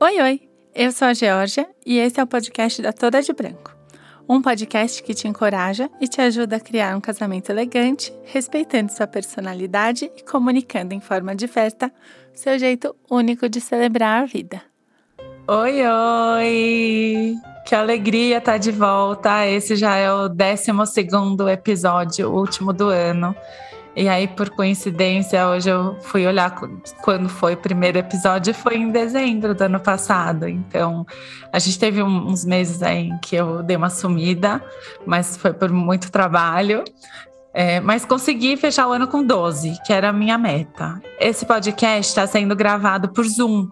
[0.00, 0.40] Oi, oi!
[0.76, 3.74] Eu sou a Georgia e esse é o podcast da Toda de Branco.
[4.28, 9.08] Um podcast que te encoraja e te ajuda a criar um casamento elegante, respeitando sua
[9.08, 11.90] personalidade e comunicando em forma diversa
[12.32, 14.62] seu jeito único de celebrar a vida.
[15.48, 17.34] Oi, oi!
[17.66, 19.48] Que alegria estar de volta!
[19.48, 20.70] Esse já é o 12
[21.50, 23.34] episódio, o último do ano.
[23.98, 26.54] E aí, por coincidência, hoje eu fui olhar
[27.02, 30.48] quando foi o primeiro episódio, foi em dezembro do ano passado.
[30.48, 31.04] Então,
[31.52, 34.62] a gente teve uns meses aí em que eu dei uma sumida,
[35.04, 36.84] mas foi por muito trabalho.
[37.52, 41.02] É, mas consegui fechar o ano com 12, que era a minha meta.
[41.18, 43.68] Esse podcast está sendo gravado por Zoom.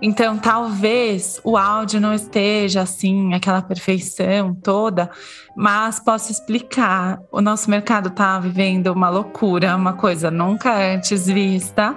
[0.00, 5.10] Então, talvez o áudio não esteja assim, aquela perfeição toda,
[5.56, 7.20] mas posso explicar.
[7.32, 11.96] O nosso mercado está vivendo uma loucura, uma coisa nunca antes vista.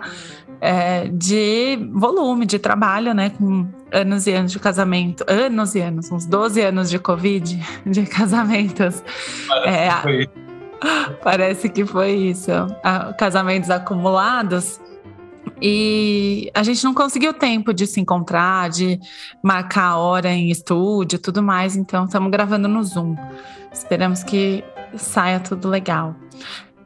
[0.63, 3.31] É, de volume de trabalho, né?
[3.31, 8.05] Com anos e anos de casamento, anos e anos, uns 12 anos de Covid de
[8.05, 9.03] casamentos.
[9.47, 10.29] Parece, é, que, foi.
[11.23, 12.51] parece que foi isso.
[13.17, 14.79] Casamentos acumulados.
[15.61, 18.99] E a gente não conseguiu tempo de se encontrar, de
[19.43, 23.15] marcar a hora em estúdio tudo mais, então estamos gravando no Zoom.
[23.71, 24.63] Esperamos que
[24.97, 26.15] saia tudo legal.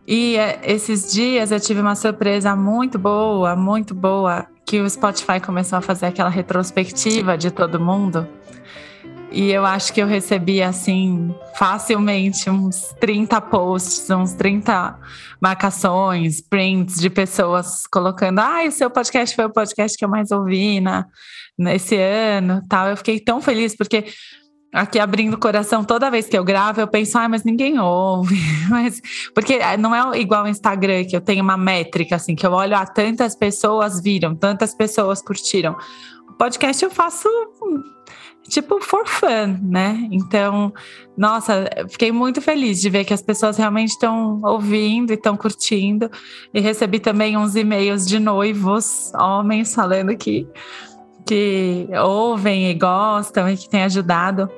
[0.08, 5.40] E é, esses dias eu tive uma surpresa muito boa, muito boa, que o Spotify
[5.40, 8.28] começou a fazer aquela retrospectiva de todo mundo.
[9.32, 14.98] E eu acho que eu recebi, assim, facilmente uns 30 posts, uns 30
[15.42, 20.32] marcações, prints de pessoas colocando: ah, o seu podcast foi o podcast que eu mais
[20.32, 21.06] ouvi na,
[21.58, 22.62] nesse ano.
[22.70, 22.90] tal.
[22.90, 24.06] Eu fiquei tão feliz, porque
[24.74, 28.38] aqui abrindo o coração, toda vez que eu gravo, eu penso, ah, mas ninguém ouve.
[28.70, 29.02] mas,
[29.34, 32.76] porque não é igual o Instagram, que eu tenho uma métrica, assim, que eu olho,
[32.76, 35.76] ah, tantas pessoas viram, tantas pessoas curtiram.
[36.30, 37.30] O podcast eu faço
[38.50, 40.08] tipo for fun, né?
[40.12, 40.74] Então,
[41.18, 46.10] nossa, fiquei muito feliz de ver que as pessoas realmente estão ouvindo e estão curtindo.
[46.54, 50.48] E recebi também uns e-mails de noivos, homens, falando que,
[51.26, 54.50] que ouvem e gostam e que tem ajudado.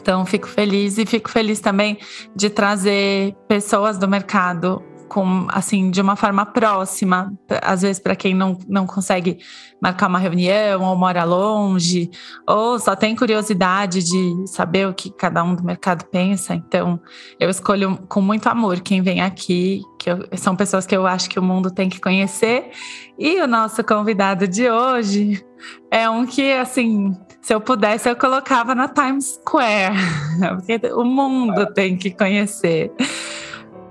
[0.00, 1.98] Então, fico feliz e fico feliz também
[2.34, 8.34] de trazer pessoas do mercado com assim de uma forma próxima, às vezes para quem
[8.34, 9.38] não, não consegue
[9.80, 12.10] marcar uma reunião ou mora longe,
[12.46, 16.54] ou só tem curiosidade de saber o que cada um do mercado pensa.
[16.54, 17.00] Então,
[17.38, 21.28] eu escolho com muito amor quem vem aqui, que eu, são pessoas que eu acho
[21.28, 22.70] que o mundo tem que conhecer.
[23.18, 25.44] E o nosso convidado de hoje
[25.90, 29.96] é um que assim, se eu pudesse eu colocava na Times Square,
[30.56, 32.92] porque o mundo tem que conhecer.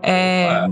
[0.01, 0.67] É,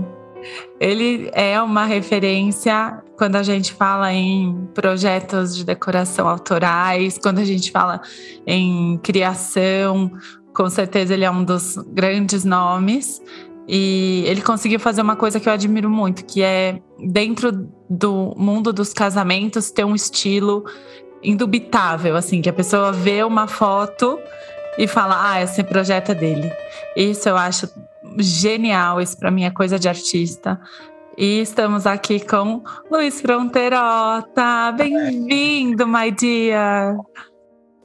[0.84, 7.44] ele é uma referência quando a gente fala em projetos de decoração autorais, quando a
[7.44, 8.02] gente fala
[8.46, 10.10] em criação,
[10.54, 13.22] com certeza ele é um dos grandes nomes.
[13.66, 18.70] E ele conseguiu fazer uma coisa que eu admiro muito, que é dentro do mundo
[18.70, 20.66] dos casamentos ter um estilo
[21.22, 24.18] indubitável, assim, que a pessoa vê uma foto
[24.76, 26.52] e fala: "Ah, esse projeto é dele".
[26.94, 27.70] Isso eu acho
[28.18, 30.60] genial, isso para mim é coisa de artista.
[31.16, 34.72] E estamos aqui com Luiz Fronteirota.
[34.76, 36.96] Bem-vindo, my dear.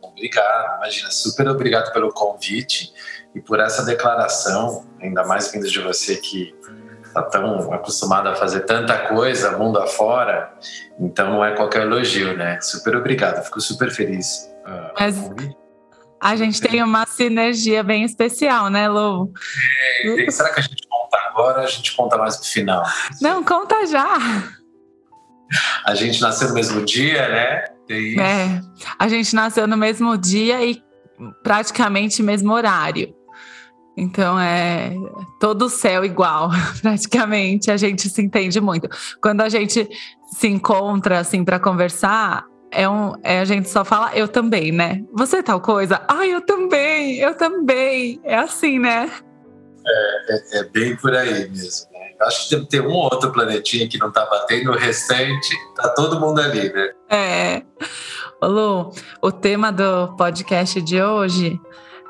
[0.02, 2.92] Obrigado, imagina, super obrigado pelo convite
[3.36, 6.54] e por essa declaração, ainda mais vindo de você que
[7.04, 10.54] está tão acostumado a fazer tanta coisa mundo afora,
[11.00, 12.60] então não é qualquer elogio, né?
[12.62, 14.50] Super obrigado, fico super feliz.
[14.66, 15.16] Uh, Mas
[16.22, 19.32] a gente tem uma sinergia bem especial, né, Lu?
[20.04, 22.84] É, será que a gente conta agora ou a gente conta mais no final?
[23.22, 24.18] Não, conta já.
[25.86, 27.64] A gente nasceu no mesmo dia, né?
[27.92, 28.62] É,
[29.00, 30.82] a gente nasceu no mesmo dia e
[31.42, 33.16] praticamente mesmo horário.
[33.98, 34.94] Então é
[35.40, 36.52] todo o céu igual,
[36.82, 37.72] praticamente.
[37.72, 38.88] A gente se entende muito.
[39.22, 39.88] Quando a gente
[40.32, 45.04] se encontra assim para conversar, é, um, é a gente só fala eu também, né?
[45.14, 46.02] Você é tal coisa?
[46.08, 48.20] Ah, eu também, eu também.
[48.24, 49.12] É assim, né?
[49.86, 51.92] É, é, é bem por aí mesmo.
[51.92, 52.00] Né?
[52.22, 56.20] Acho que ter um ou outro planetinha que não tá batendo, o restante tá todo
[56.20, 56.92] mundo ali, né?
[57.10, 57.64] É.
[58.42, 58.92] Ô Lu,
[59.22, 61.60] o tema do podcast de hoje,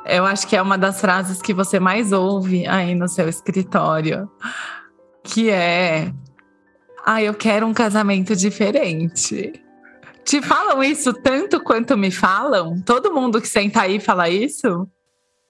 [0.05, 4.29] eu acho que é uma das frases que você mais ouve aí no seu escritório,
[5.23, 6.11] que é:
[7.05, 9.53] Ah, eu quero um casamento diferente.
[10.29, 12.79] Te falam isso tanto quanto me falam?
[12.83, 14.87] Todo mundo que senta aí fala isso?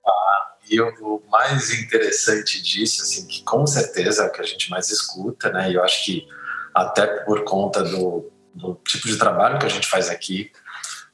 [0.08, 4.72] Ah, e o mais interessante disso, assim, que com certeza é o que a gente
[4.72, 5.70] mais escuta, né?
[5.70, 6.26] E eu acho que
[6.74, 10.50] até por conta do, do tipo de trabalho que a gente faz aqui,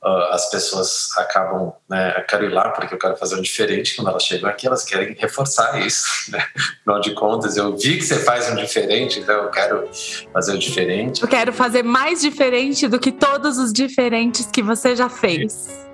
[0.06, 3.96] uh, as pessoas acabam, né, eu quero ir lá porque eu quero fazer um diferente.
[3.96, 6.46] Quando elas chegam aqui, elas querem reforçar isso, né?
[6.82, 9.90] Afinal de contas, eu vi que você faz um diferente, então eu quero
[10.32, 11.24] fazer o diferente.
[11.24, 15.86] Eu quero fazer mais diferente do que todos os diferentes que você já fez.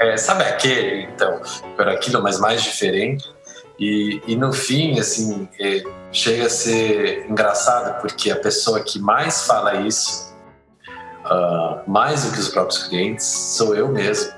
[0.00, 1.40] É, sabe aquele, então,
[1.76, 3.32] por aquilo, mas mais diferente.
[3.78, 9.46] E, e no fim, assim, é, chega a ser engraçado porque a pessoa que mais
[9.46, 10.33] fala isso
[11.24, 14.32] uh, mais do que os próprios clientes, sou eu mesmo.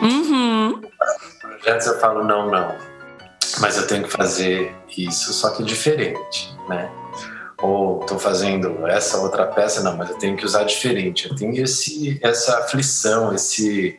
[0.00, 0.82] Uhum.
[1.40, 2.74] Projetos eu falo, não, não,
[3.60, 6.90] mas eu tenho que fazer isso, só que diferente, né?
[7.62, 11.28] Ou estou fazendo essa outra peça, não, mas eu tenho que usar diferente.
[11.28, 13.98] Eu tenho esse, essa aflição, esse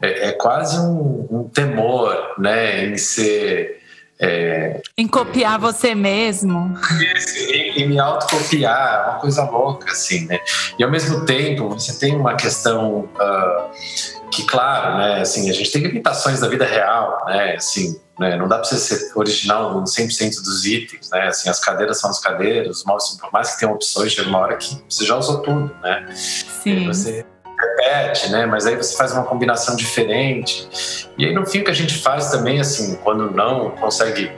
[0.00, 3.82] é, é quase um, um, temor, né, em ser
[4.20, 6.78] é, em copiar você mesmo.
[7.48, 10.38] Em, em me autocopiar, uma coisa louca, assim, né?
[10.78, 15.70] E ao mesmo tempo, você tem uma questão uh, que, claro, né, assim, a gente
[15.70, 17.56] tem limitações da vida real, né?
[17.56, 21.26] Assim, né, não dá para você ser original em 100% dos itens, né?
[21.26, 24.38] Assim, as cadeiras são as cadeiras, os móveis, por mais que tenham opções, chega uma
[24.38, 26.06] hora que você já usou tudo, né?
[26.14, 26.86] Sim.
[26.86, 27.26] Você
[27.58, 28.46] repete, né?
[28.46, 30.68] Mas aí você faz uma combinação diferente.
[31.16, 34.32] E aí no fim o que a gente faz também, assim, quando não consegue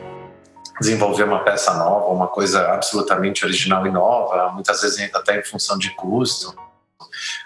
[0.80, 5.78] desenvolver uma peça nova, uma coisa absolutamente original e nova, muitas vezes até em função
[5.78, 6.54] de custo,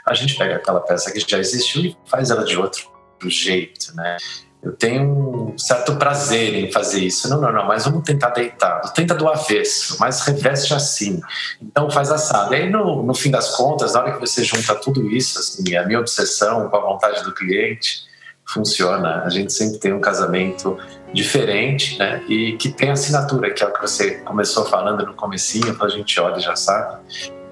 [0.07, 2.91] a gente pega aquela peça que já existiu e faz ela de outro
[3.29, 4.17] jeito, né?
[4.63, 7.31] Eu tenho um certo prazer em fazer isso.
[7.31, 8.93] Não, não, não, mas vamos tentar deitado.
[8.93, 11.21] Tenta do avesso, mas reveste assim.
[11.63, 12.53] Então faz assado.
[12.53, 15.77] E aí, no, no fim das contas, na hora que você junta tudo isso, assim,
[15.77, 18.03] a minha obsessão com a vontade do cliente,
[18.45, 19.23] funciona.
[19.25, 20.77] A gente sempre tem um casamento
[21.15, 22.23] diferente, né?
[22.29, 26.21] E que tem assinatura, que é o que você começou falando no comecinho, a gente
[26.21, 26.99] olha e já sabe.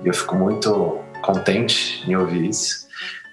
[0.04, 2.87] E eu fico muito contente em ouvir isso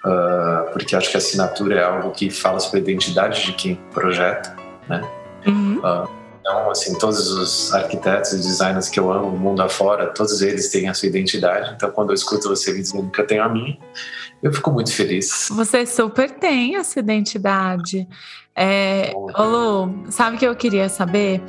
[0.06, 3.74] uh, porque acho que a assinatura é algo que fala sobre a identidade de quem
[3.92, 4.56] projeta,
[4.88, 5.02] né?
[5.46, 5.78] Uhum.
[5.78, 6.08] Uh,
[6.40, 10.88] então, assim, todos os arquitetos e designers que eu amo, mundo afora, todos eles têm
[10.88, 11.72] a sua identidade.
[11.74, 13.76] Então, quando eu escuto você me dizendo que eu tenho a minha,
[14.40, 15.48] eu fico muito feliz.
[15.50, 18.06] Você super tem essa identidade.
[18.54, 21.42] É, Lu, sabe o que eu queria saber?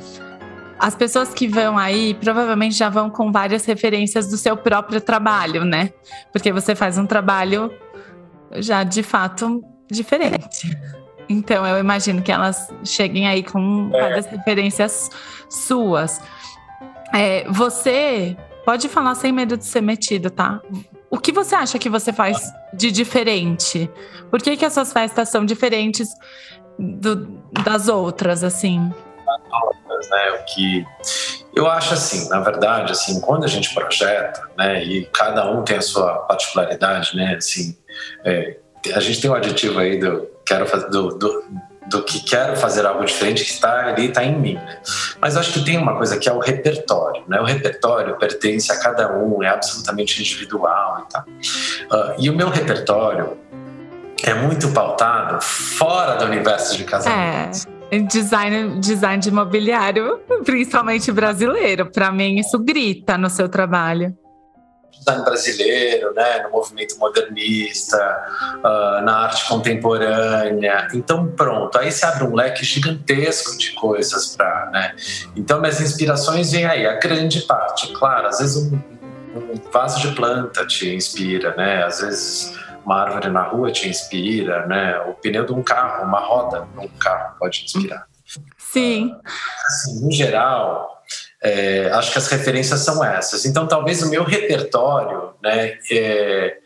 [0.80, 5.64] As pessoas que vão aí provavelmente já vão com várias referências do seu próprio trabalho,
[5.64, 5.90] né?
[6.32, 7.70] Porque você faz um trabalho
[8.56, 10.76] já de fato diferente.
[11.28, 14.00] Então eu imagino que elas cheguem aí com é.
[14.00, 15.10] várias referências
[15.50, 16.20] suas.
[17.12, 20.60] É, você pode falar sem medo de ser metido, tá?
[21.10, 23.90] O que você acha que você faz de diferente?
[24.30, 26.08] Por que, que as suas festas são diferentes
[26.78, 27.26] do,
[27.64, 28.92] das outras, assim?
[30.08, 30.30] Né?
[30.40, 30.86] O que
[31.54, 35.76] eu acho assim, na verdade, assim, quando a gente projeta, né, e cada um tem
[35.76, 37.76] a sua particularidade, né, assim,
[38.24, 38.56] é,
[38.94, 41.44] a gente tem um aditivo aí do quero fazer do, do,
[41.86, 44.80] do, que quero fazer algo diferente que está ali está em mim né?
[45.20, 48.78] mas acho que tem uma coisa que é o repertório né o repertório pertence a
[48.78, 53.36] cada um é absolutamente individual e tal uh, e o meu repertório
[54.24, 57.77] é muito pautado fora do universo de casamento é.
[58.08, 61.90] Design, design de imobiliário, principalmente brasileiro.
[61.90, 64.16] Para mim, isso grita no seu trabalho
[64.98, 67.98] design brasileiro, né, no movimento modernista,
[68.58, 70.88] uh, na arte contemporânea.
[70.92, 74.94] Então, pronto, aí se abre um leque gigantesco de coisas para, né?
[75.36, 78.76] Então, minhas inspirações vêm aí, a grande parte, claro, às vezes um,
[79.36, 81.84] um vaso de planta te inspira, né?
[81.84, 84.98] Às vezes uma árvore na rua te inspira, né?
[85.00, 88.06] O pneu de um carro, uma roda de um carro pode inspirar.
[88.56, 89.14] Sim.
[89.66, 91.02] Assim, no geral,
[91.42, 93.44] é, acho que as referências são essas.
[93.44, 96.58] Então, talvez o meu repertório, né, é,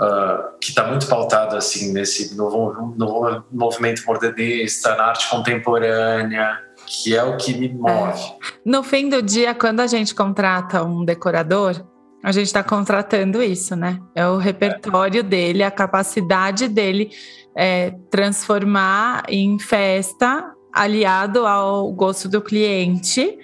[0.00, 7.16] uh, que está muito pautado assim nesse no, no, movimento modernista, na arte contemporânea, que
[7.16, 8.20] é o que me move.
[8.20, 8.36] É.
[8.64, 11.91] No fim do dia, quando a gente contrata um decorador,
[12.22, 13.98] a gente está contratando isso, né?
[14.14, 15.22] É o repertório é.
[15.22, 17.10] dele, a capacidade dele
[17.54, 23.38] é, transformar em festa aliado ao gosto do cliente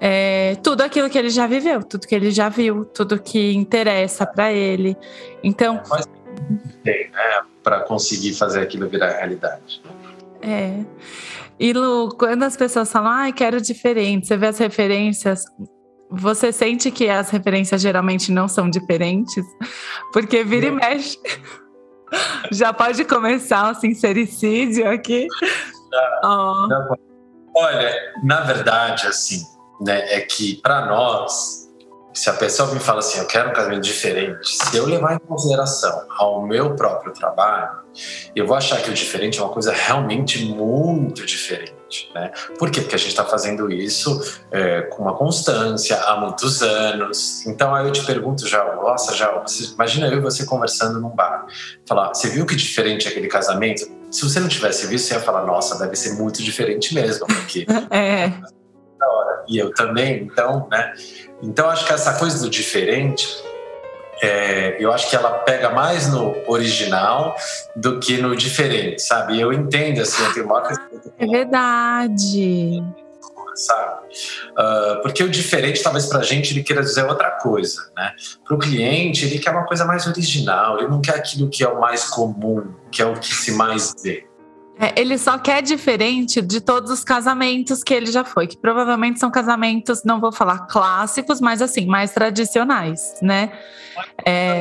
[0.00, 4.24] é, tudo aquilo que ele já viveu, tudo que ele já viu, tudo que interessa
[4.24, 4.96] para ele.
[5.44, 5.82] Então.
[5.90, 6.08] Mas
[6.82, 7.42] tem, né?
[7.62, 9.82] Para conseguir fazer aquilo virar realidade.
[10.40, 10.82] É.
[11.58, 15.44] E Lu, quando as pessoas falam, ah, quero diferente, você vê as referências,
[16.10, 19.44] você sente que as referências geralmente não são diferentes?
[20.12, 21.18] Porque vira e mexe.
[22.50, 25.26] Já pode começar o sincericídio aqui.
[26.22, 26.66] Não, oh.
[26.66, 26.96] não.
[27.54, 29.42] Olha, na verdade, assim,
[29.80, 31.60] né, é que para nós
[32.12, 35.18] se a pessoa me fala assim, eu quero um casamento diferente, se eu levar em
[35.18, 37.70] consideração ao meu próprio trabalho,
[38.34, 41.79] eu vou achar que o diferente é uma coisa realmente muito diferente.
[42.14, 42.30] Né?
[42.58, 42.80] Por quê?
[42.80, 44.20] Porque a gente está fazendo isso
[44.50, 47.46] é, com uma constância há muitos anos.
[47.46, 49.44] Então aí eu te pergunto já, nossa, já,
[49.74, 51.46] imagina eu e você conversando num bar,
[51.86, 53.86] falar, você viu que diferente aquele casamento?
[54.10, 57.66] Se você não tivesse visto, você ia falar, nossa, deve ser muito diferente mesmo, porque
[57.90, 58.32] é.
[59.48, 60.92] E eu também, então, né?
[61.42, 63.26] Então acho que essa coisa do diferente
[64.22, 67.34] é, eu acho que ela pega mais no original
[67.74, 69.40] do que no diferente, sabe?
[69.40, 70.62] Eu entendo, assim, eu tenho uma
[71.18, 72.82] É verdade.
[73.54, 74.06] Sabe?
[74.52, 78.12] Uh, porque o diferente, talvez para a gente, ele queira dizer outra coisa, né?
[78.44, 81.68] Para o cliente, ele quer uma coisa mais original, ele não quer aquilo que é
[81.68, 84.29] o mais comum, que é o que se mais vê.
[84.80, 89.20] É, ele só quer diferente de todos os casamentos que ele já foi, que provavelmente
[89.20, 93.52] são casamentos, não vou falar clássicos, mas assim, mais tradicionais, né?
[94.24, 94.58] É...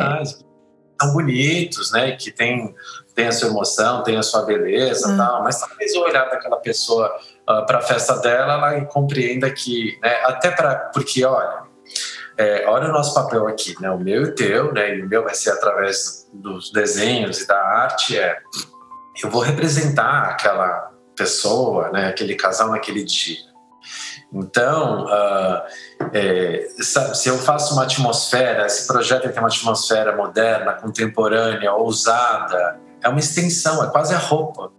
[1.02, 2.12] São bonitos, né?
[2.18, 2.76] Que tem,
[3.16, 5.18] tem a sua emoção, tem a sua beleza, ah.
[5.18, 7.08] tal, mas talvez o olhar daquela pessoa
[7.48, 10.14] uh, ah, para a festa dela, ela compreenda que, né?
[10.26, 10.76] Até para.
[10.94, 11.64] Porque, olha,
[12.38, 13.90] é, olha o nosso papel aqui, né?
[13.90, 14.98] O meu e o teu, né?
[14.98, 18.38] E o meu vai ser através dos desenhos e da arte, é
[19.24, 23.50] eu vou representar aquela pessoa, né, aquele casal naquele dia.
[24.32, 25.62] Então, uh,
[26.14, 33.10] é, se eu faço uma atmosfera, esse projeto tem uma atmosfera moderna, contemporânea, ousada, é
[33.10, 34.72] uma extensão, é quase a roupa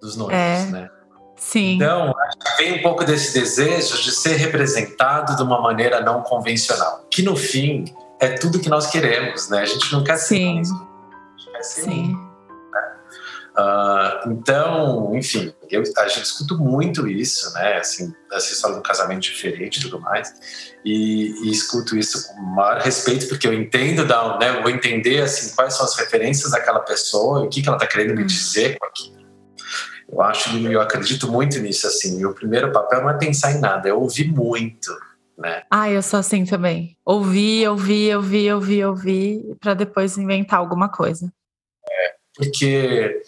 [0.00, 0.88] dos noivos, é, né?
[1.36, 1.76] Sim.
[1.76, 2.12] Então,
[2.58, 7.36] vem um pouco desse desejo de ser representado de uma maneira não convencional, que no
[7.36, 7.84] fim
[8.20, 9.60] é tudo que nós queremos, né?
[9.60, 10.58] A gente não quer ser Sim.
[10.58, 12.14] A gente quer ser Sim.
[12.14, 12.29] Um
[13.60, 17.76] Uh, então, enfim, eu, a gente escuta muito isso, né?
[17.76, 20.32] Assim, essa história do casamento diferente e tudo mais.
[20.84, 24.62] E, e, escuto isso com maior respeito, porque eu entendo, da, né?
[24.62, 27.86] vou entender assim, quais são as referências daquela pessoa e o que, que ela está
[27.86, 28.26] querendo me hum.
[28.26, 29.20] dizer com aquilo.
[30.10, 32.24] Eu acho, eu acredito muito nisso, assim.
[32.24, 34.90] o primeiro papel não é pensar em nada, é ouvir muito.
[35.36, 35.62] Né?
[35.70, 36.96] Ah, eu sou assim também.
[37.04, 41.32] Ouvir, ouvir, ouvir, ouvir, ouvir, para depois inventar alguma coisa.
[42.36, 43.22] Porque,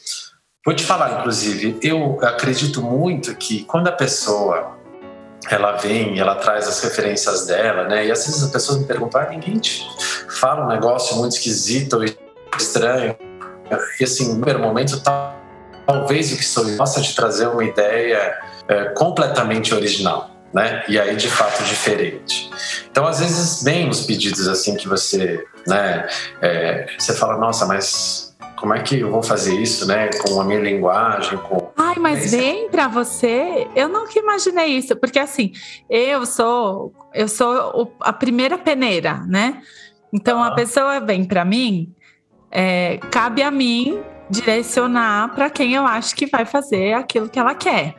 [0.64, 4.78] vou te falar, inclusive, eu acredito muito que quando a pessoa
[5.50, 8.06] ela vem, ela traz as referências dela, né?
[8.06, 9.84] E às vezes as pessoas me perguntam, ah, ninguém te
[10.28, 12.04] fala um negócio muito esquisito ou
[12.56, 13.16] estranho.
[13.98, 15.02] E assim, no primeiro momento,
[15.84, 18.38] talvez o que sou gosta de trazer uma ideia
[18.68, 20.84] é, completamente original, né?
[20.88, 22.50] E aí, de fato, diferente.
[22.90, 26.06] Então, às vezes, vem os pedidos assim que você, né?
[26.40, 28.31] É, você fala, nossa, mas
[28.62, 30.08] como é que eu vou fazer isso, né?
[30.08, 31.72] Com a minha linguagem, com.
[31.76, 33.66] Ai, mas vem para você.
[33.74, 35.50] Eu nunca imaginei isso, porque assim,
[35.90, 39.60] eu sou, eu sou a primeira peneira, né?
[40.12, 40.46] Então ah.
[40.46, 41.92] a pessoa vem para mim,
[42.52, 44.00] é, cabe a mim
[44.30, 47.96] direcionar para quem eu acho que vai fazer aquilo que ela quer.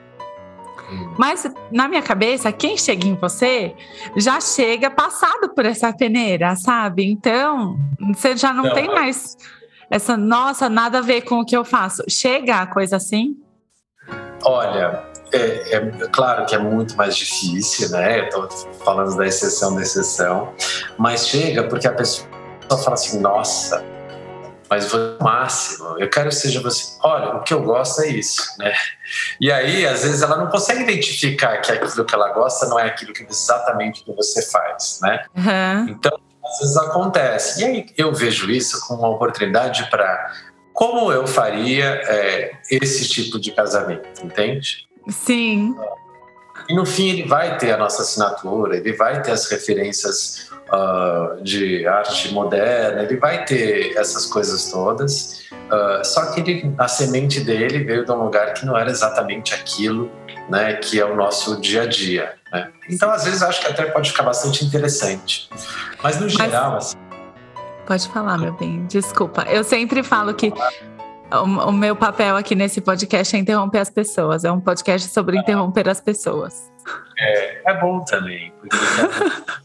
[0.90, 1.14] Hum.
[1.20, 3.76] Mas na minha cabeça, quem chega em você
[4.16, 7.04] já chega passado por essa peneira, sabe?
[7.04, 7.78] Então,
[8.14, 8.96] você já não, não tem é...
[8.96, 9.36] mais
[9.94, 12.04] essa, nossa, nada a ver com o que eu faço.
[12.10, 13.38] Chega a coisa assim?
[14.44, 15.80] Olha, é, é,
[16.12, 18.22] claro que é muito mais difícil, né?
[18.22, 18.48] Eu tô
[18.84, 20.52] falando da exceção da exceção,
[20.98, 22.28] mas chega porque a pessoa
[22.84, 23.86] fala assim, nossa,
[24.68, 26.98] mas o máximo, eu quero que seja você.
[27.04, 28.74] Olha, o que eu gosto é isso, né?
[29.40, 32.88] E aí, às vezes, ela não consegue identificar que aquilo que ela gosta não é
[32.88, 35.24] aquilo que exatamente que você faz, né?
[35.38, 35.90] Uhum.
[35.90, 36.20] Então,
[36.54, 37.62] às vezes acontece.
[37.62, 40.32] E aí eu vejo isso como uma oportunidade para
[40.72, 44.88] como eu faria é, esse tipo de casamento, entende?
[45.08, 45.76] Sim.
[46.68, 51.44] E no fim ele vai ter a nossa assinatura, ele vai ter as referências uh,
[51.44, 55.44] de arte moderna, ele vai ter essas coisas todas.
[55.52, 59.54] Uh, só que ele, a semente dele veio de um lugar que não era exatamente
[59.54, 60.10] aquilo
[60.50, 62.36] né, que é o nosso dia a dia.
[62.52, 62.72] Né?
[62.90, 65.50] Então, às vezes, acho que até pode ficar bastante interessante.
[66.02, 66.98] Mas, no geral, Mas, assim.
[67.86, 68.86] Pode falar, meu bem.
[68.86, 69.44] Desculpa.
[69.44, 70.54] Eu sempre falo que
[71.32, 74.44] o, meu papel aqui nesse podcast é interromper as pessoas.
[74.44, 76.72] É um podcast sobre interromper as pessoas.
[77.20, 78.54] É, é bom também.
[78.60, 79.64] Porque é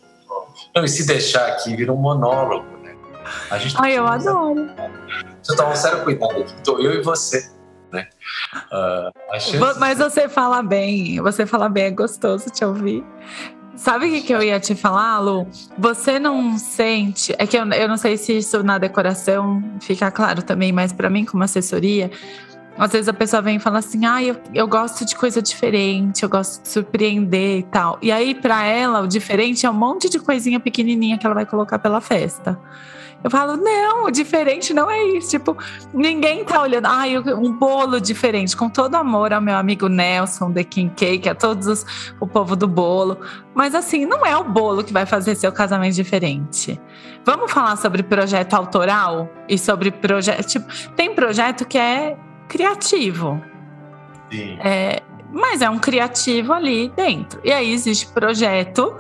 [0.75, 2.97] Não, e se deixar aqui, vira um monólogo, né?
[3.51, 4.69] A gente Ai, eu adoro.
[5.43, 6.55] Você toma um sério cuidado aqui.
[6.55, 7.51] Estou eu e você
[7.93, 8.09] né?
[8.73, 13.05] Uh, Mas você fala bem, você fala bem, é gostoso te ouvir.
[13.77, 15.47] Sabe o que, que eu ia te falar, Lu?
[15.79, 17.33] Você não sente.
[17.39, 21.09] É que eu, eu não sei se isso na decoração fica claro também, mas para
[21.09, 22.11] mim, como assessoria,
[22.77, 26.25] às vezes a pessoa vem e fala assim: ah, eu, eu gosto de coisa diferente,
[26.25, 27.99] eu gosto de surpreender e tal.
[28.03, 31.47] E aí, para ela, o diferente é um monte de coisinha pequenininha que ela vai
[31.47, 32.59] colocar pela festa.
[33.23, 35.31] Eu falo, não, o diferente não é isso.
[35.31, 35.57] Tipo,
[35.93, 36.87] ninguém tá olhando.
[36.87, 41.35] Ai, um bolo diferente, com todo amor ao meu amigo Nelson, The King Cake, a
[41.35, 43.19] todos os, o povo do bolo.
[43.55, 46.81] Mas assim, não é o bolo que vai fazer seu casamento diferente.
[47.25, 50.47] Vamos falar sobre projeto autoral e sobre projeto.
[50.47, 52.17] Tipo, tem projeto que é
[52.49, 53.43] criativo.
[54.31, 54.59] Sim.
[54.61, 57.41] É, mas é um criativo ali dentro.
[57.45, 58.97] E aí existe projeto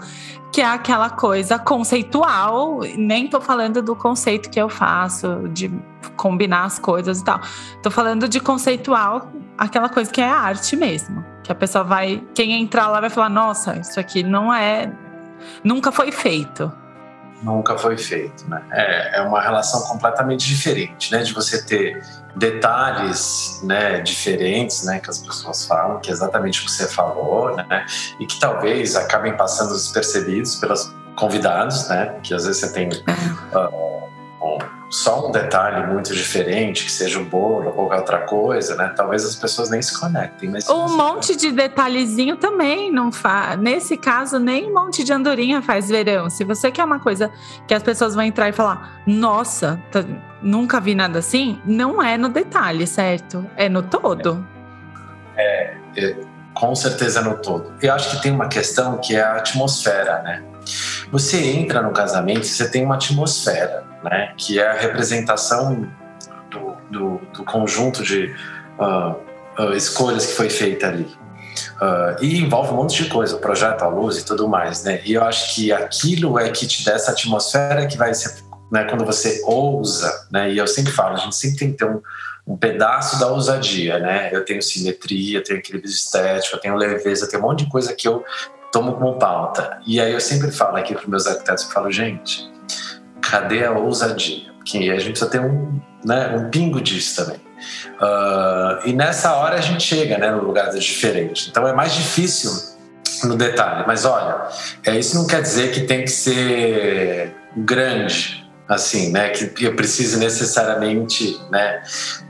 [0.52, 5.70] que é aquela coisa conceitual, nem tô falando do conceito que eu faço, de
[6.16, 7.40] combinar as coisas e tal.
[7.82, 11.24] Tô falando de conceitual, aquela coisa que é arte mesmo.
[11.42, 14.90] Que a pessoa vai, quem entrar lá vai falar: nossa, isso aqui não é.
[15.62, 16.72] Nunca foi feito.
[17.42, 18.62] Nunca foi feito, né?
[18.72, 21.22] É, é uma relação completamente diferente, né?
[21.22, 22.02] De você ter
[22.38, 27.56] detalhes né, diferentes né, que as pessoas falam, que é exatamente o que você falou,
[27.56, 27.84] né,
[28.18, 34.08] e que talvez acabem passando despercebidos pelos convidados, né, que às vezes você tem uh,
[34.40, 38.92] um, só um detalhe muito diferente, que seja o bolo ou qualquer outra coisa, né,
[38.96, 40.48] talvez as pessoas nem se conectem.
[40.48, 43.58] Mas um monte de detalhezinho também não faz.
[43.58, 46.30] Nesse caso, nem um monte de andorinha faz verão.
[46.30, 47.32] Se você quer uma coisa
[47.66, 50.04] que as pessoas vão entrar e falar, nossa, tá
[50.42, 53.44] nunca vi nada assim, não é no detalhe, certo?
[53.56, 54.46] É no todo.
[55.36, 56.16] É, é,
[56.54, 57.72] com certeza é no todo.
[57.80, 60.42] Eu acho que tem uma questão que é a atmosfera, né?
[61.10, 64.32] Você entra no casamento você tem uma atmosfera, né?
[64.36, 65.88] Que é a representação
[66.50, 68.34] do, do, do conjunto de
[68.78, 69.14] uh,
[69.62, 71.08] uh, escolhas que foi feita ali.
[71.80, 75.00] Uh, e envolve um monte de coisa, o projeto, a luz e tudo mais, né?
[75.04, 78.84] E eu acho que aquilo é que te dá essa atmosfera que vai ser né,
[78.84, 82.00] quando você ousa, né, e eu sempre falo, a gente sempre tem que ter um,
[82.48, 84.30] um pedaço da ousadia, né?
[84.32, 88.08] Eu tenho simetria, tenho equilíbrio estético, eu tenho leveza, tenho um monte de coisa que
[88.08, 88.24] eu
[88.72, 89.78] tomo como pauta.
[89.86, 92.50] E aí eu sempre falo aqui para meus arquitetos, eu falo, gente,
[93.20, 94.50] cadê a ousadia?
[94.56, 97.40] Porque a gente precisa ter um, né, um pingo disso também.
[98.00, 101.50] Uh, e nessa hora a gente chega né, no lugar diferente.
[101.50, 102.50] Então é mais difícil
[103.24, 103.84] no detalhe.
[103.86, 104.48] Mas olha,
[104.86, 110.18] é, isso não quer dizer que tem que ser grande, assim, né, que eu precise
[110.18, 111.82] necessariamente, né,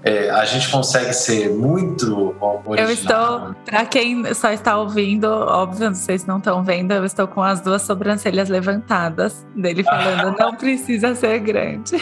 [0.04, 2.76] é, a gente consegue ser muito original.
[2.76, 7.42] Eu estou, para quem só está ouvindo, óbvio, vocês não estão vendo, eu estou com
[7.42, 11.96] as duas sobrancelhas levantadas dele falando, não precisa ser grande.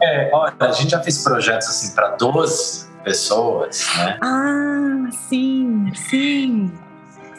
[0.00, 4.18] É, olha, a gente já fez projetos assim para 12 pessoas, né?
[4.22, 6.70] Ah, sim, sim.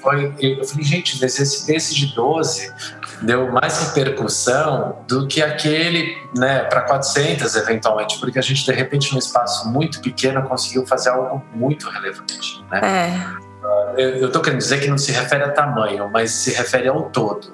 [0.01, 2.73] Foi, eu falei, gente, esse, esse de 12
[3.21, 9.12] deu mais repercussão do que aquele né, para 400 eventualmente, porque a gente de repente
[9.12, 12.63] num espaço muito pequeno conseguiu fazer algo muito relevante.
[12.71, 12.82] Né?
[12.84, 13.49] É.
[13.97, 17.53] Eu estou querendo dizer que não se refere a tamanho, mas se refere ao todo.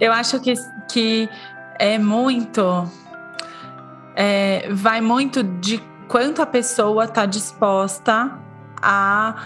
[0.00, 0.54] Eu acho que,
[0.90, 1.28] que
[1.78, 2.90] é muito.
[4.16, 8.32] É, vai muito de quanto a pessoa está disposta
[8.80, 9.44] a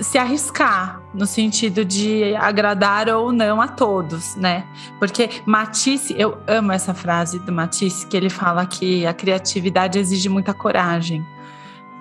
[0.00, 4.64] se arriscar no sentido de agradar ou não a todos, né?
[4.98, 10.28] Porque Matisse, eu amo essa frase do Matisse que ele fala que a criatividade exige
[10.28, 11.24] muita coragem.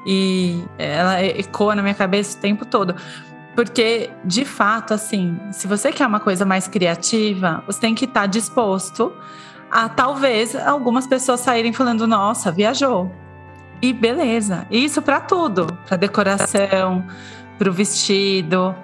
[0.06, 2.96] E ela ecoa na minha cabeça o tempo todo.
[3.56, 8.28] Porque, de fato, assim, se você quer uma coisa mais criativa, você tem que estar
[8.28, 9.12] disposto
[9.72, 13.12] a talvez algumas pessoas saírem falando: nossa, viajou.
[13.82, 14.66] E beleza.
[14.72, 17.06] Isso para tudo, para decoração,
[17.58, 18.76] para o vestido,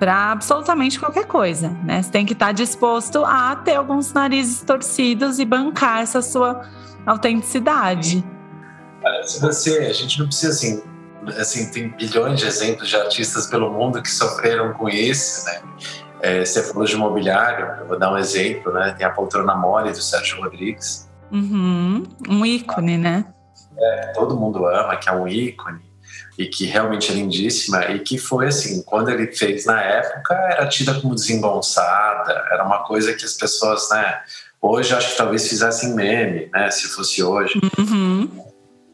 [0.00, 2.02] para absolutamente qualquer coisa, né?
[2.02, 6.62] Você tem que estar disposto a ter alguns narizes torcidos e bancar essa sua
[7.04, 8.24] autenticidade.
[9.24, 10.82] Se você, a gente não precisa assim,
[11.38, 15.60] assim tem bilhões de exemplos de artistas pelo mundo que sofreram com isso, né?
[16.22, 18.94] É, você falou de mobiliário, eu vou dar um exemplo, né?
[18.96, 21.10] Tem a poltrona mole do Sérgio Rodrigues.
[21.30, 23.26] Uhum, um ícone, né?
[23.78, 25.89] É, todo mundo ama, que é um ícone
[26.40, 30.66] e que realmente é lindíssima e que foi assim, quando ele fez na época era
[30.66, 34.20] tida como desengonçada, era uma coisa que as pessoas, né,
[34.58, 37.60] hoje acho que talvez fizessem meme, né, se fosse hoje.
[37.78, 38.42] Uhum.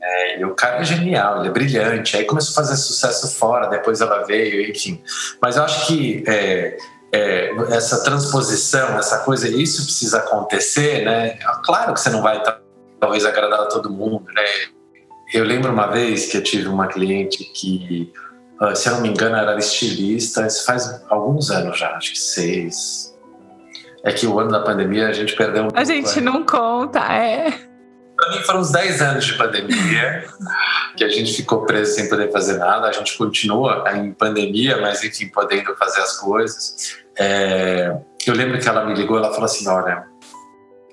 [0.02, 2.16] É, e o cara é genial, ele é brilhante.
[2.16, 5.00] Aí começou a fazer sucesso fora, depois ela veio, enfim.
[5.40, 6.76] Mas eu acho que é,
[7.12, 11.38] é, essa transposição, essa coisa, isso precisa acontecer, né?
[11.64, 12.42] Claro que você não vai
[12.98, 14.44] talvez agradar a todo mundo, né?
[15.32, 18.12] Eu lembro uma vez que eu tive uma cliente que,
[18.60, 22.18] ah, se eu não me engano, era estilista, isso faz alguns anos já, acho que
[22.18, 23.14] seis.
[24.04, 27.50] É que o ano da pandemia a gente perdeu um A gente não conta, é.
[28.16, 30.24] Para mim foram uns 10 anos de pandemia,
[30.96, 32.88] que a gente ficou preso sem poder fazer nada.
[32.88, 36.96] A gente continua em pandemia, mas enfim, podendo fazer as coisas.
[37.18, 37.94] É,
[38.26, 40.06] eu lembro que ela me ligou, ela falou assim: olha,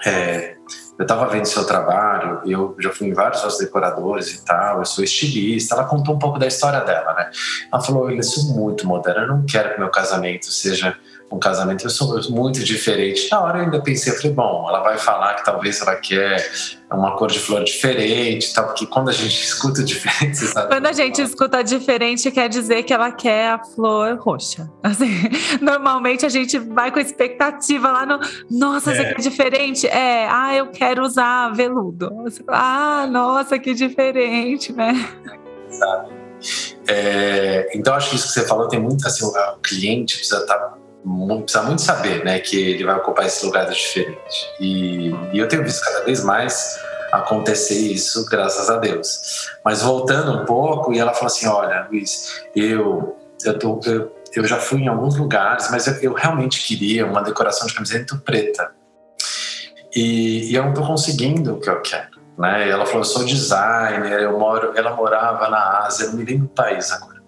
[0.05, 0.52] é,
[0.97, 4.85] eu estava vendo seu trabalho, eu já fui em vários outros decoradores e tal, eu
[4.85, 5.73] sou estilista.
[5.75, 7.31] Ela contou um pouco da história dela, né?
[7.71, 10.95] Ela falou: eu sou muito moderna, eu não quero que meu casamento seja
[11.33, 13.29] um casamento, eu sou muito diferente.
[13.31, 16.47] Na hora eu ainda pensei, eu falei, bom, ela vai falar que talvez ela quer
[16.91, 20.67] uma cor de flor diferente, tal, porque quando a gente escuta diferente, você sabe.
[20.67, 24.69] Quando a gente escuta diferente, quer dizer que ela quer a flor roxa.
[24.83, 25.09] Assim,
[25.59, 28.19] normalmente a gente vai com expectativa lá no,
[28.51, 28.95] nossa, é.
[28.95, 29.87] você quer diferente?
[29.87, 32.11] É, ah, eu quero usar veludo.
[32.47, 34.93] Ah, nossa, que diferente, né?
[35.69, 36.13] Sabe?
[36.87, 39.31] É, então acho que isso que você falou tem muito assim, o
[39.63, 40.77] cliente precisa estar tá
[41.41, 44.49] precisa muito saber, né, que ele vai ocupar esse lugar diferente.
[44.59, 46.79] E, e eu tenho visto cada vez mais
[47.11, 49.49] acontecer isso, graças a Deus.
[49.63, 54.45] Mas voltando um pouco, e ela falou assim: Olha, Luiz, eu, eu, tô, eu, eu
[54.45, 58.71] já fui em alguns lugares, mas eu, eu realmente queria uma decoração de camiseta preta.
[59.95, 62.19] E, e eu não estou conseguindo o que eu quero.
[62.37, 62.69] Né?
[62.69, 64.73] Ela falou: Eu sou designer, eu moro.
[64.75, 67.21] Ela morava na Ásia, não me lembro do país agora.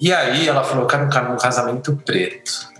[0.00, 2.73] E aí ela falou: Eu quero um casamento preto.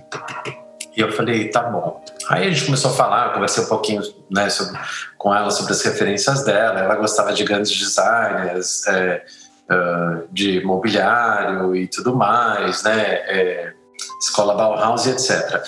[0.97, 2.05] E eu falei, tá bom.
[2.29, 4.79] Aí a gente começou a falar, conversei um pouquinho né, sobre,
[5.19, 6.81] com ela sobre as referências dela.
[6.81, 9.25] Ela gostava de grandes designers, é,
[9.71, 13.03] uh, de mobiliário e tudo mais, né?
[13.03, 13.73] É,
[14.21, 15.63] escola Bauhaus e etc.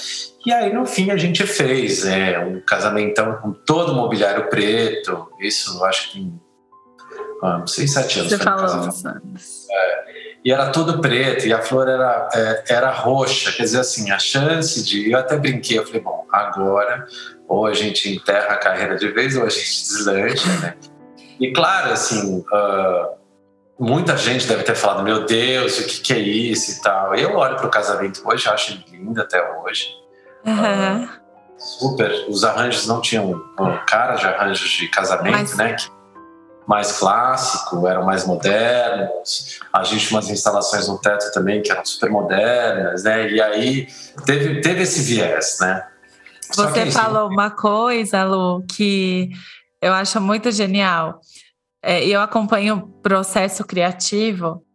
[0.44, 5.28] E aí, no fim, a gente fez é, um casamentão com todo o mobiliário preto.
[5.40, 6.40] Isso, acho que tem
[7.42, 8.32] ah, seis, sete anos.
[8.32, 9.66] Você falou uns anos.
[9.70, 10.15] É,
[10.46, 14.18] e era tudo preto, e a flor era, é, era roxa, quer dizer assim, a
[14.20, 15.10] chance de.
[15.10, 17.04] Eu até brinquei, eu falei, bom, agora
[17.48, 20.76] ou a gente enterra a carreira de vez ou a gente deslancha, né?
[21.40, 23.16] E claro, assim, uh,
[23.76, 27.16] muita gente deve ter falado, meu Deus, o que, que é isso e tal.
[27.16, 29.88] Eu olho para o casamento hoje, acho lindo até hoje.
[30.44, 31.02] Uhum.
[31.02, 31.08] Uh,
[31.58, 32.24] super.
[32.28, 35.56] Os arranjos não tinham um, cara de arranjos de casamento, Mas...
[35.56, 35.72] né?
[35.74, 35.90] Que
[36.66, 39.60] mais clássico, eram mais modernos.
[39.72, 43.30] A gente tinha umas instalações no teto também que eram super modernas, né?
[43.30, 43.86] E aí
[44.24, 45.86] teve, teve esse viés, né?
[46.54, 49.30] Você é falou uma coisa, Lu, que
[49.80, 51.20] eu acho muito genial.
[51.82, 54.65] É, eu acompanho o processo criativo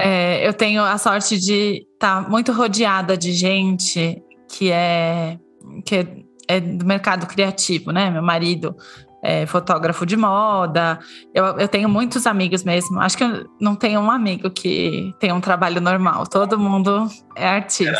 [0.00, 5.36] É, eu tenho a sorte de estar tá muito rodeada de gente que é,
[5.84, 6.06] que é,
[6.46, 8.08] é do mercado criativo, né?
[8.08, 8.76] Meu marido
[9.20, 11.00] é fotógrafo de moda.
[11.34, 13.00] Eu, eu tenho muitos amigos mesmo.
[13.00, 16.24] Acho que eu não tenho um amigo que tem um trabalho normal.
[16.28, 17.98] Todo mundo é artista.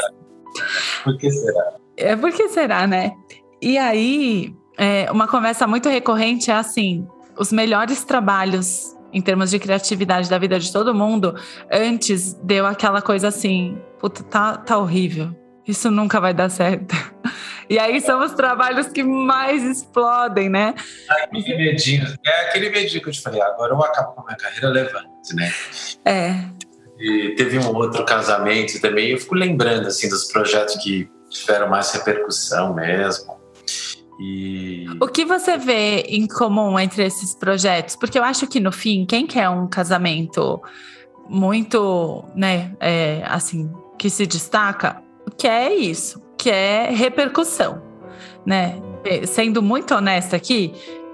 [1.03, 1.73] Por que será?
[1.97, 3.11] É por que será, né?
[3.61, 7.05] E aí, é, uma conversa muito recorrente é assim:
[7.37, 11.35] os melhores trabalhos em termos de criatividade da vida de todo mundo,
[11.71, 15.35] antes deu aquela coisa assim, puta, tá, tá horrível.
[15.67, 16.95] Isso nunca vai dar certo.
[17.71, 20.75] E aí são os trabalhos que mais explodem, né?
[21.07, 24.37] Aquele medinho, é aquele medinho que eu te falei, agora eu acabo com a minha
[24.39, 25.53] carreira levante, né?
[26.03, 26.45] É.
[26.99, 31.93] E teve um outro casamento também, eu fico lembrando assim dos projetos que tiveram mais
[31.93, 33.38] repercussão mesmo.
[34.19, 34.87] E...
[35.01, 37.95] O que você vê em comum entre esses projetos?
[37.95, 40.61] Porque eu acho que no fim, quem quer um casamento
[41.29, 45.03] muito, né, é, assim, que se destaca,
[45.37, 47.83] quer isso, quer repercussão,
[48.45, 48.81] né?
[49.27, 50.73] Sendo muito honesta aqui,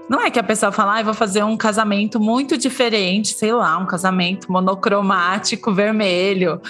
[0.09, 3.77] não é que a pessoa fala, ah, vou fazer um casamento muito diferente, sei lá,
[3.77, 6.61] um casamento monocromático, vermelho,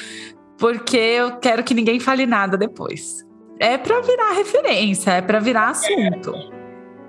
[0.57, 3.25] porque eu quero que ninguém fale nada depois
[3.59, 6.35] é para virar referência, é para virar assunto.
[6.35, 6.55] É,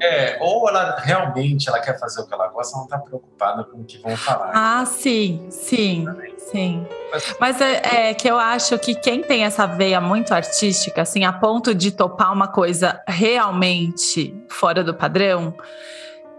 [0.01, 3.79] é, ou ela realmente ela quer fazer o que ela gosta, não está preocupada com
[3.79, 4.53] o que vão falar.
[4.55, 6.07] Ah, sim, sim,
[6.37, 6.87] sim.
[7.41, 11.33] Mas é, é, que eu acho que quem tem essa veia muito artística, assim, a
[11.33, 15.55] ponto de topar uma coisa realmente fora do padrão,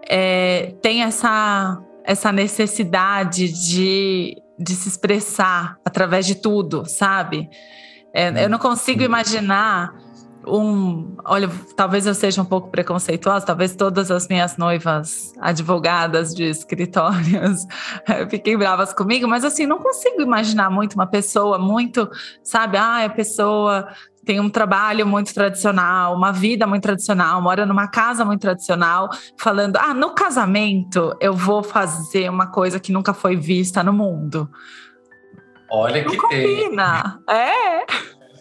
[0.07, 7.49] é, tem essa, essa necessidade de, de se expressar através de tudo, sabe?
[8.13, 9.93] É, eu não consigo imaginar
[10.47, 11.15] um.
[11.25, 17.65] Olha, talvez eu seja um pouco preconceituosa, talvez todas as minhas noivas advogadas de escritórios
[18.29, 22.09] fiquem bravas comigo, mas assim, não consigo imaginar muito uma pessoa muito,
[22.43, 23.87] sabe, ah, a pessoa
[24.25, 29.77] tem um trabalho muito tradicional, uma vida muito tradicional, mora numa casa muito tradicional, falando:
[29.77, 34.49] ah, no casamento eu vou fazer uma coisa que nunca foi vista no mundo.
[35.69, 37.21] Olha não que combina.
[37.25, 37.35] tem.
[37.35, 37.85] É.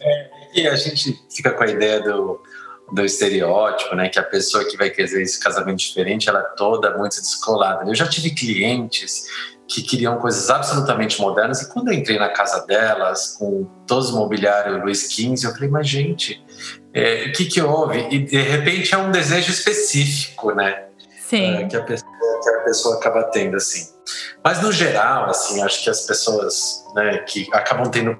[0.01, 2.41] É, e a gente fica com a ideia do,
[2.93, 4.09] do estereótipo, né?
[4.09, 7.89] Que a pessoa que vai querer esse casamento diferente, ela é toda muito descolada.
[7.89, 9.27] Eu já tive clientes
[9.69, 14.15] que queriam coisas absolutamente modernas e quando eu entrei na casa delas com todos os
[14.15, 16.41] mobiliário Luiz XV, eu falei, mas gente,
[16.95, 18.07] é, o que que houve?
[18.11, 20.86] E de repente é um desejo específico, né?
[21.33, 22.13] É, que, a pessoa,
[22.43, 23.89] que a pessoa acaba tendo, assim.
[24.45, 28.17] Mas no geral, assim, acho que as pessoas, né, que acabam tendo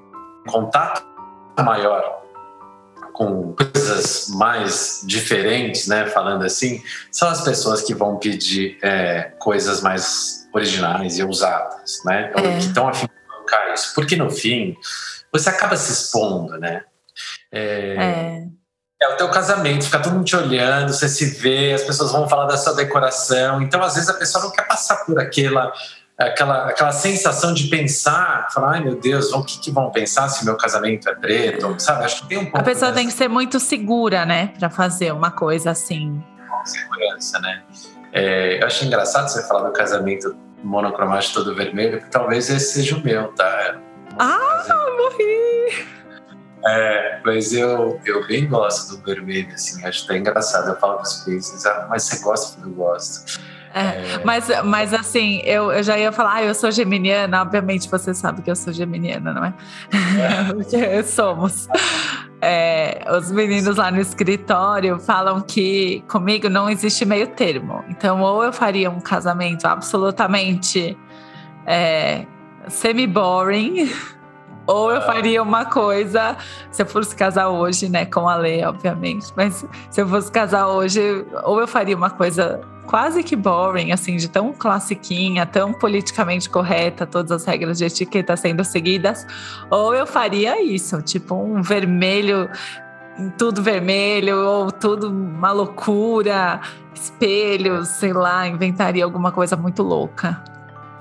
[0.47, 1.05] contato
[1.63, 2.21] maior
[3.13, 9.81] com coisas mais diferentes, né, falando assim, são as pessoas que vão pedir é, coisas
[9.81, 12.41] mais originais e ousadas, né, é.
[12.41, 14.77] que estão afim de colocar isso, porque no fim
[15.31, 16.83] você acaba se expondo, né.
[17.51, 18.45] É,
[19.01, 19.13] é.
[19.13, 22.45] o teu casamento, fica todo mundo te olhando, você se vê, as pessoas vão falar
[22.45, 25.71] da sua decoração, então às vezes a pessoa não quer passar por aquela
[26.17, 30.43] aquela, aquela sensação de pensar, falar, ai meu Deus, o que, que vão pensar se
[30.43, 32.05] meu casamento é preto, sabe?
[32.05, 32.57] Acho que tem um pouco.
[32.57, 32.95] A pessoa dessa...
[32.95, 36.21] tem que ser muito segura, né, para fazer uma coisa assim.
[36.49, 37.61] Com segurança, né?
[38.11, 42.95] É, eu acho engraçado você falar do casamento monocromático todo vermelho, porque talvez esse seja
[42.95, 43.75] o meu, tá?
[44.17, 44.65] Ah,
[44.97, 45.96] morri!
[46.67, 50.69] É, mas eu, eu bem gosto do vermelho, assim, acho até engraçado.
[50.69, 52.61] Eu falo para os clientes, ah, mas você gosta?
[52.61, 53.39] Eu gosto.
[53.73, 57.89] É, é, mas, mas assim, eu, eu já ia falar, ah, eu sou geminiana, obviamente
[57.89, 59.53] você sabe que eu sou geminiana, não é?
[59.93, 60.43] é.
[60.53, 61.67] Porque somos.
[62.41, 67.83] É, os meninos lá no escritório falam que comigo não existe meio termo.
[67.89, 70.97] Então, ou eu faria um casamento absolutamente
[71.65, 72.25] é,
[72.67, 73.91] semi-boring,
[74.67, 76.35] ou eu faria uma coisa,
[76.69, 80.67] se eu fosse casar hoje, né, com a lei, obviamente, mas se eu fosse casar
[80.67, 86.49] hoje, ou eu faria uma coisa quase que boring, assim, de tão classiquinha, tão politicamente
[86.49, 89.25] correta, todas as regras de etiqueta sendo seguidas,
[89.69, 92.49] ou eu faria isso, tipo um vermelho,
[93.37, 96.61] tudo vermelho, ou tudo uma loucura,
[96.93, 100.41] espelhos, sei lá, inventaria alguma coisa muito louca.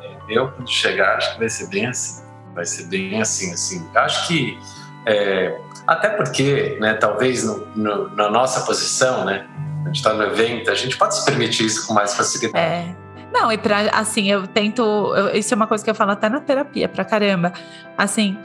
[0.02, 2.25] É, eu, quando chegar, acho que vai ser bem assim.
[2.56, 3.86] Vai ser bem assim, assim.
[3.94, 4.58] Acho que.
[5.04, 9.46] É, até porque, né, talvez no, no, na nossa posição, né,
[9.84, 12.58] a gente está no evento, a gente pode se permitir isso com mais facilidade.
[12.58, 12.96] É.
[13.32, 14.82] Não, e para assim, eu tento.
[14.82, 17.52] Eu, isso é uma coisa que eu falo até na terapia, pra caramba.
[17.96, 18.38] Assim,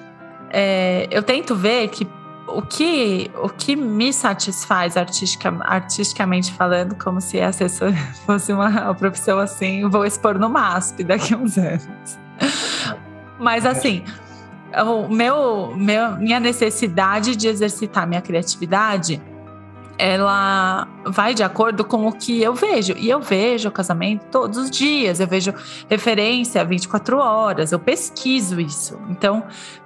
[0.49, 2.05] é, eu tento ver que
[2.47, 7.65] o que, o que me satisfaz artistica, artisticamente falando, como se essa
[8.25, 12.19] fosse uma, uma profissão assim, vou expor no MASP daqui a uns anos.
[13.41, 14.03] Mas assim,
[14.85, 19.21] o meu, meu, minha necessidade de exercitar minha criatividade
[19.97, 22.95] ela vai de acordo com o que eu vejo.
[22.97, 25.53] E eu vejo o casamento todos os dias, eu vejo
[25.87, 28.99] referência 24 horas, eu pesquiso isso.
[29.09, 29.43] Então,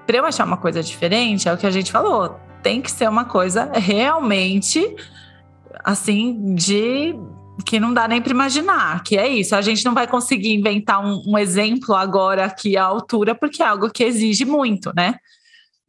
[0.08, 3.10] para eu achar uma coisa diferente, é o que a gente falou, tem que ser
[3.10, 4.96] uma coisa realmente
[5.84, 7.14] assim de
[7.66, 9.56] que não dá nem para imaginar, que é isso.
[9.56, 13.68] A gente não vai conseguir inventar um, um exemplo agora aqui à altura, porque é
[13.68, 15.16] algo que exige muito, né?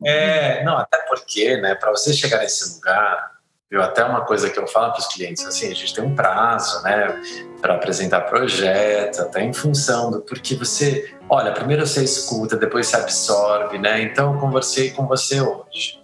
[0.05, 3.37] É, não, até porque, né, para você chegar nesse lugar,
[3.69, 3.83] Viu?
[3.83, 6.83] Até uma coisa que eu falo para os clientes, assim, a gente tem um prazo,
[6.85, 7.21] né,
[7.61, 12.97] para apresentar projeto, até em função do porque você, olha, primeiro você escuta, depois você
[12.97, 14.03] absorve, né?
[14.03, 16.01] Então eu conversei com você hoje.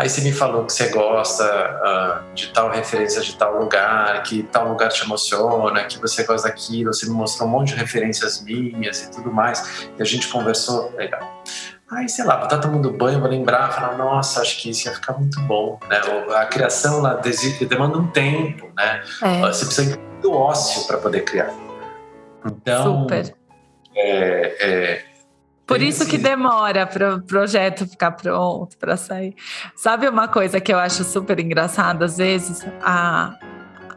[0.00, 4.42] Aí você me falou que você gosta uh, de tal referência de tal lugar, que
[4.44, 8.42] tal lugar te emociona, que você gosta daquilo, você me mostrou um monte de referências
[8.42, 11.44] minhas e tudo mais, e a gente conversou, legal.
[11.90, 14.94] Aí, sei lá, vou estar tomando banho, vou lembrar, falar, nossa, acho que isso ia
[14.94, 16.00] ficar muito bom, né?
[16.34, 17.20] A criação ela
[17.68, 19.02] demanda um tempo, né?
[19.20, 19.40] É.
[19.42, 21.52] Você precisa do ócio para poder criar.
[22.46, 23.34] Então, Super.
[23.94, 25.09] É, é,
[25.70, 29.36] por isso que demora para o projeto ficar pronto, para sair.
[29.76, 32.06] Sabe uma coisa que eu acho super engraçada?
[32.06, 33.38] Às vezes a,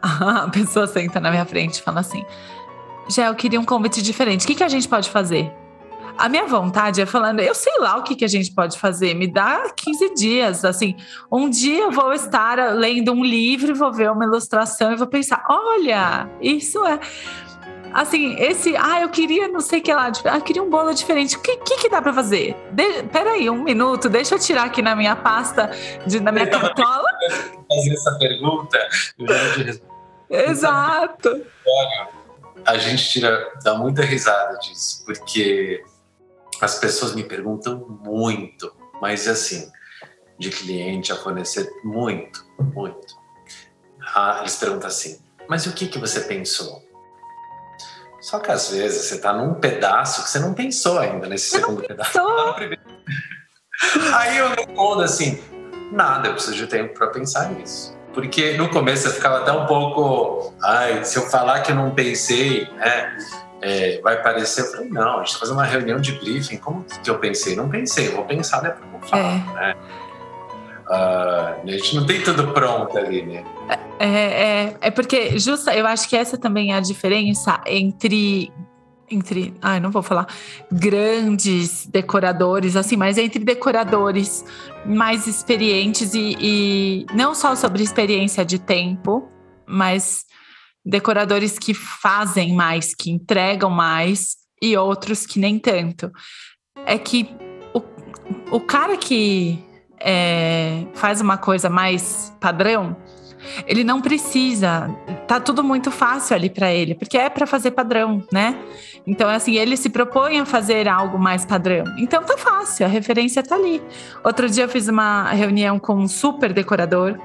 [0.00, 2.24] a pessoa senta na minha frente e fala assim:
[3.08, 4.44] Já, eu queria um convite diferente.
[4.44, 5.52] O que, que a gente pode fazer?
[6.16, 9.12] A minha vontade é falando, eu sei lá o que, que a gente pode fazer,
[9.14, 10.94] me dá 15 dias, assim,
[11.30, 15.44] um dia eu vou estar lendo um livro, vou ver uma ilustração e vou pensar,
[15.50, 17.00] olha, isso é
[17.94, 20.92] assim, esse, ah, eu queria não sei o que lá, ah, eu queria um bolo
[20.92, 21.36] diferente.
[21.36, 22.56] O que, que, que dá para fazer?
[22.72, 25.70] De, peraí, um minuto, deixa eu tirar aqui na minha pasta,
[26.04, 27.08] de, na minha cartola.
[27.68, 28.78] Fazer essa pergunta,
[29.18, 29.80] eu já
[30.28, 31.46] Exato.
[32.66, 35.84] A gente tira, dá muita risada disso, porque
[36.60, 39.70] as pessoas me perguntam muito, mas assim,
[40.38, 43.14] de cliente a fornecer, muito, muito.
[44.14, 46.82] Ah, eles perguntam assim, mas o que, que você pensou?
[48.24, 51.82] Só que às vezes você está num pedaço que você não pensou ainda nesse segundo
[51.82, 52.14] pedaço.
[52.14, 52.56] Tá
[54.16, 55.38] Aí eu respondo assim,
[55.92, 57.94] Nada, eu preciso de tempo para pensar nisso.
[58.14, 61.90] Porque no começo eu ficava até um pouco, ai, se eu falar que eu não
[61.90, 63.14] pensei, né?
[63.60, 66.82] É, vai parecer, eu falei, não, a gente está fazendo uma reunião de briefing, como
[66.84, 67.54] que eu pensei?
[67.54, 69.54] Não pensei, eu vou pensar depois né, vou falar, é.
[69.54, 69.76] né?
[70.86, 73.44] Uh, a gente não tem tudo pronto ali, né?
[73.98, 78.52] É, é, é porque, justa, eu acho que essa também é a diferença entre
[79.10, 80.26] entre, ai, não vou falar
[80.72, 84.44] grandes decoradores, assim, mas entre decoradores
[84.84, 89.28] mais experientes e, e, não só sobre experiência de tempo,
[89.66, 90.24] mas
[90.84, 96.10] decoradores que fazem mais, que entregam mais e outros que nem tanto.
[96.86, 97.28] É que
[97.72, 99.62] o, o cara que
[100.04, 102.94] é, faz uma coisa mais padrão,
[103.66, 104.90] ele não precisa,
[105.26, 108.58] tá tudo muito fácil ali para ele, porque é para fazer padrão, né?
[109.06, 111.84] Então, assim, ele se propõe a fazer algo mais padrão.
[111.98, 113.82] Então, tá fácil, a referência tá ali.
[114.22, 117.18] Outro dia eu fiz uma reunião com um super decorador,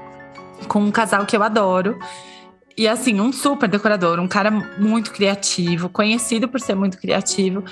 [0.68, 1.98] com um casal que eu adoro.
[2.76, 7.64] E assim, um super decorador, um cara muito criativo, conhecido por ser muito criativo.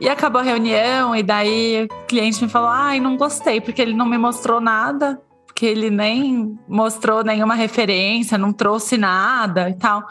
[0.00, 3.94] E acabou a reunião, e daí o cliente me falou: ai, não gostei, porque ele
[3.94, 5.20] não me mostrou nada
[5.56, 10.04] que ele nem mostrou nenhuma referência, não trouxe nada e tal.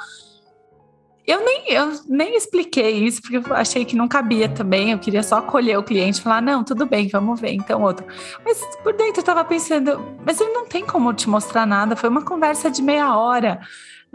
[1.25, 4.91] Eu nem, eu nem expliquei isso, porque eu achei que não cabia também.
[4.91, 8.05] Eu queria só acolher o cliente e falar: não, tudo bem, vamos ver, então outro.
[8.43, 12.09] Mas por dentro eu estava pensando: mas ele não tem como te mostrar nada, foi
[12.09, 13.59] uma conversa de meia hora.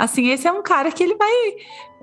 [0.00, 1.30] Assim, esse é um cara que ele vai,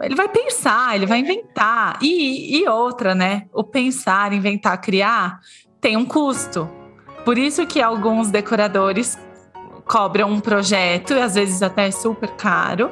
[0.03, 1.97] ele vai pensar, ele vai inventar.
[1.99, 3.47] E, e outra, né?
[3.51, 5.39] O pensar, inventar, criar
[5.81, 6.69] tem um custo.
[7.25, 9.17] Por isso que alguns decoradores
[9.83, 12.91] cobram um projeto, e às vezes até super caro,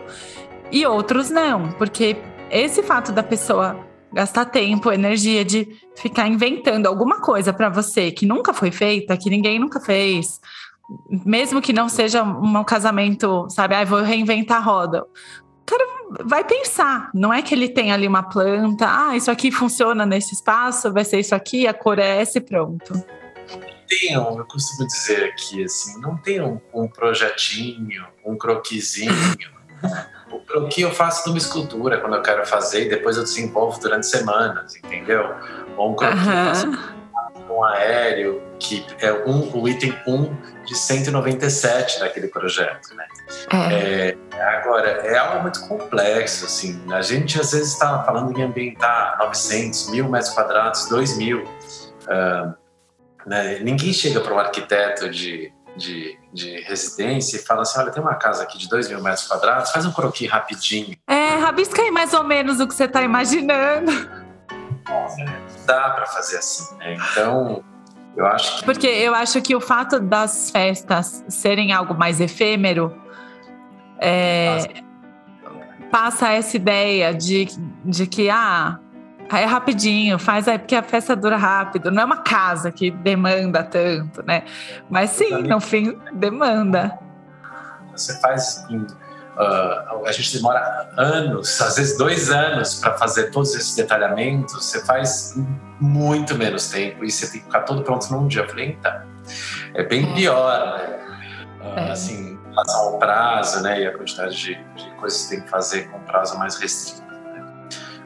[0.72, 2.18] e outros não, porque
[2.50, 3.80] esse fato da pessoa
[4.12, 9.30] gastar tempo, energia de ficar inventando alguma coisa para você que nunca foi feita, que
[9.30, 10.40] ninguém nunca fez,
[11.10, 15.04] mesmo que não seja um casamento, sabe, ah, vou reinventar a roda.
[15.04, 15.86] O cara
[16.24, 20.34] vai pensar, não é que ele tem ali uma planta, ah, isso aqui funciona nesse
[20.34, 22.94] espaço, vai ser isso aqui, a cor é essa e pronto
[23.88, 29.14] tem um, eu costumo dizer aqui, assim, não tem um, um projetinho, um croquisinho.
[30.32, 34.08] o croqui eu faço numa escultura quando eu quero fazer e depois eu desenvolvo durante
[34.08, 35.24] semanas, entendeu?
[35.78, 36.32] Ou um croqui uhum.
[36.32, 36.95] eu faço
[37.56, 43.06] um aéreo que é um, o item 1 de 197 daquele projeto, né?
[43.52, 44.18] É.
[44.34, 46.82] É, agora, é algo muito complexo, assim.
[46.92, 51.44] A gente às vezes está falando em ambientar 900, mil metros quadrados, 2 mil.
[51.44, 52.54] Uh,
[53.26, 53.60] né?
[53.60, 58.16] Ninguém chega para um arquiteto de, de, de, residência e fala assim: olha, tem uma
[58.16, 60.96] casa aqui de 2 mil metros quadrados, faz um croquis rapidinho.
[61.08, 63.92] É, rabisca aí mais ou menos o que você está imaginando.
[65.66, 66.96] Dá para fazer assim, né?
[66.96, 67.64] Então.
[68.16, 68.66] Eu acho que...
[68.66, 72.96] Porque eu acho que o fato das festas serem algo mais efêmero
[74.00, 74.82] é,
[75.92, 77.48] passa essa ideia de,
[77.84, 78.80] de que ah,
[79.32, 81.92] é rapidinho, faz aí, porque a festa dura rápido.
[81.92, 84.44] Não é uma casa que demanda tanto, né?
[84.90, 86.98] Mas sim, no fim, demanda.
[87.92, 88.66] Você faz.
[88.70, 88.86] Em,
[89.36, 94.54] uh, a gente demora anos, às vezes dois anos, para fazer todos esses detalhamentos.
[94.54, 95.36] Você faz
[95.80, 98.42] muito menos tempo e você tem que ficar todo pronto num dia.
[98.44, 99.02] Eu falei, então,
[99.74, 101.00] é bem pior, né?
[101.60, 101.92] Uh, é.
[101.92, 103.82] Assim, em relação ao prazo, né?
[103.82, 107.06] E a quantidade de, de coisas que você tem que fazer com prazo mais restrito.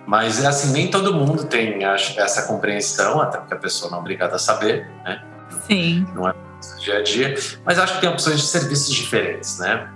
[0.06, 4.02] Mas, assim, nem todo mundo tem acho, essa compreensão, até porque a pessoa não é
[4.02, 5.24] obrigada a saber, né?
[5.68, 6.08] Sim.
[6.15, 6.34] Não é
[6.80, 7.36] dia a dia.
[7.63, 9.88] Mas acho que tem opções de serviços diferentes, né?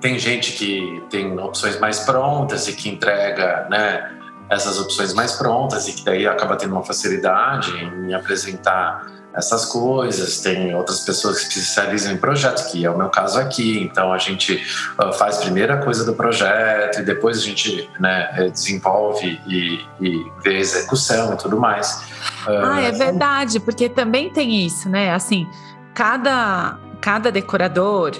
[0.00, 4.16] Tem gente que tem opções mais prontas e que entrega, né?
[4.48, 10.40] Essas opções mais prontas e que daí acaba tendo uma facilidade em apresentar essas coisas.
[10.40, 13.82] Tem outras pessoas que se especializam em projetos, que é o meu caso aqui.
[13.82, 14.62] Então a gente
[14.98, 19.80] uh, faz primeiro a coisa do projeto e depois a gente né, eh, desenvolve e,
[20.00, 22.02] e vê a execução e tudo mais.
[22.46, 25.14] Uh, ah, é verdade, porque também tem isso, né?
[25.14, 25.46] Assim,
[25.94, 28.12] cada, cada decorador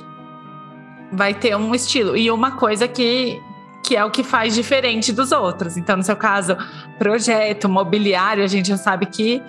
[1.12, 3.40] vai ter um estilo e uma coisa que
[3.82, 5.76] que é o que faz diferente dos outros.
[5.76, 6.56] Então, no seu caso,
[6.98, 9.42] projeto, mobiliário, a gente já sabe que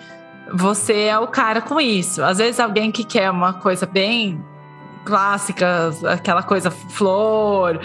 [0.52, 2.24] você é o cara com isso.
[2.24, 4.44] Às vezes alguém que quer uma coisa bem
[5.06, 7.82] clássica, aquela coisa flor,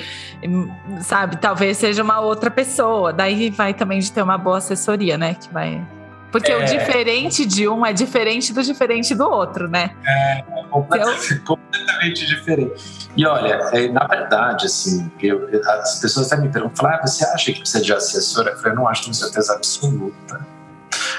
[1.01, 1.37] sabe?
[1.37, 3.12] Talvez seja uma outra pessoa.
[3.12, 5.35] Daí vai também de ter uma boa assessoria, né?
[5.35, 5.85] Que vai.
[6.31, 6.57] Porque é...
[6.57, 9.95] o diferente de um é diferente do diferente do outro, né?
[10.05, 11.57] É, completamente, então...
[11.57, 13.09] completamente diferente.
[13.16, 15.49] E olha, é, na verdade, assim, eu,
[15.81, 18.51] as pessoas até me perguntam, ah, você acha que precisa de assessora?
[18.51, 20.47] Eu falei, eu não acho com certeza absoluta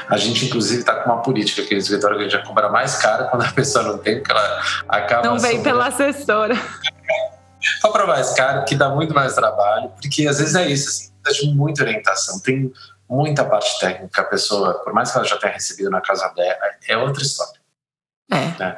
[0.07, 2.69] A gente, inclusive, está com uma política aqui no escritório que a gente já cobra
[2.69, 5.27] mais caro quando a pessoa não tem, porque ela acaba.
[5.27, 6.55] Não vem pela assessora.
[7.81, 11.47] Cobra mais caro, que dá muito mais trabalho, porque às vezes é isso, assim, precisa
[11.47, 12.39] de muita orientação.
[12.39, 12.71] Tem
[13.09, 16.59] muita parte técnica, a pessoa, por mais que ela já tenha recebido na casa dela,
[16.87, 17.59] é outra história.
[18.31, 18.59] É.
[18.59, 18.77] Né?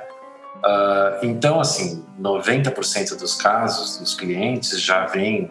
[0.60, 5.50] Uh, então, assim, 90% dos casos dos clientes já vêm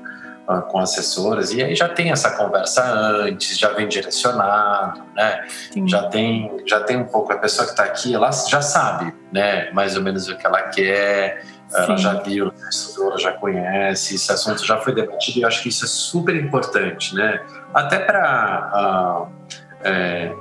[0.49, 5.47] uh, com assessoras e aí já tem essa conversa antes, já vem direcionado, né?
[5.73, 5.89] Sim.
[5.89, 9.71] Já tem, já tem um pouco a pessoa que está aqui, ela já sabe, né?
[9.73, 11.43] Mais ou menos o que ela quer.
[11.69, 11.77] Sim.
[11.77, 15.69] Ela já viu, estudou, já conhece, esse assunto já foi debatido e eu acho que
[15.69, 17.41] isso é super importante, né?
[17.73, 20.35] Até para uh, é,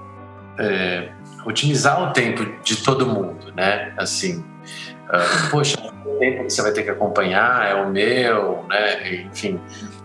[0.60, 1.10] é,
[1.46, 3.94] otimizar o tempo de todo mundo, né?
[3.98, 9.22] Assim, uh, poxa, o tempo que você vai ter que acompanhar é o meu, né?
[9.24, 9.60] Enfim,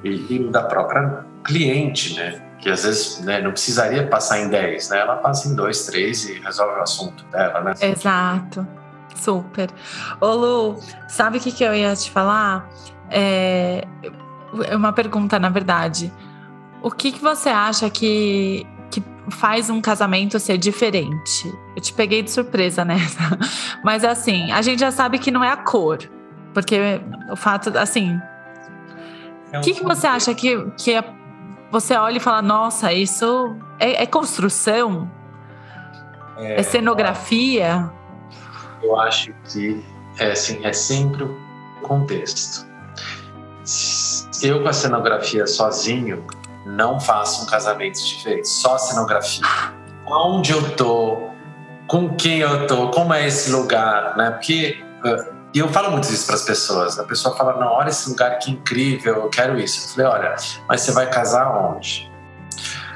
[0.04, 2.42] e, e da própria cliente, né?
[2.58, 5.00] Que às vezes né, não precisaria passar em 10, né?
[5.00, 7.74] Ela passa em 2, 3 e resolve o assunto dela, né?
[7.80, 8.66] Exato.
[9.16, 9.68] Super.
[10.20, 12.68] Ô Lu, sabe o que, que eu ia te falar?
[13.10, 13.84] É
[14.74, 16.12] uma pergunta, na verdade.
[16.82, 21.52] O que, que você acha que, que faz um casamento ser diferente?
[21.76, 23.38] Eu te peguei de surpresa nessa.
[23.84, 25.98] Mas assim, a gente já sabe que não é a cor.
[26.52, 28.16] Porque o fato, assim.
[29.52, 31.04] O é que, que você acha que, que é,
[31.70, 35.10] você olha e fala, nossa, isso é, é construção?
[36.36, 37.90] É, é cenografia?
[38.82, 39.82] eu acho que
[40.18, 41.36] é, assim, é sempre o
[41.82, 42.66] contexto.
[44.42, 46.24] Eu com a cenografia sozinho
[46.64, 49.44] não faço um casamento diferente, só cenografia.
[50.06, 51.30] Onde eu tô,
[51.86, 54.30] com quem eu tô, como é esse lugar, né?
[54.30, 54.82] Porque
[55.54, 56.98] e eu falo muito isso para as pessoas.
[56.98, 59.86] A pessoa fala: "Não, olha esse lugar que incrível, eu quero isso".
[59.86, 60.36] Eu falei: "Olha,
[60.68, 62.12] mas você vai casar onde?"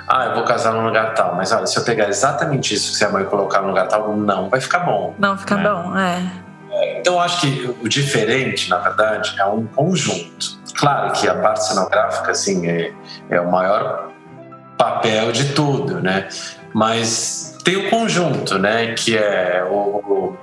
[0.09, 1.35] ah, eu vou casar num lugar tal.
[1.35, 4.17] Mas olha, se eu pegar exatamente isso que você amou e colocar num lugar tal,
[4.17, 5.15] não vai ficar bom.
[5.19, 5.63] Não fica né?
[5.63, 6.33] bom, é.
[6.71, 7.01] é.
[7.01, 10.56] Então, eu acho que o diferente, na verdade, é um conjunto.
[10.77, 12.93] Claro que a parte cenográfica, assim, é,
[13.31, 14.11] é o maior
[14.77, 16.29] papel de tudo, né?
[16.75, 18.95] Mas tem o conjunto, né?
[18.95, 20.37] Que é o,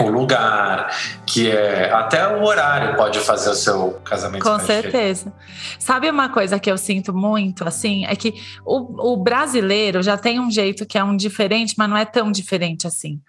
[0.00, 0.90] o lugar,
[1.26, 4.42] que é até o horário pode fazer o seu casamento.
[4.42, 5.32] Com certeza.
[5.78, 10.40] Sabe uma coisa que eu sinto muito, assim, é que o, o, brasileiro já tem
[10.40, 13.20] um jeito que é um diferente, mas não é tão diferente assim.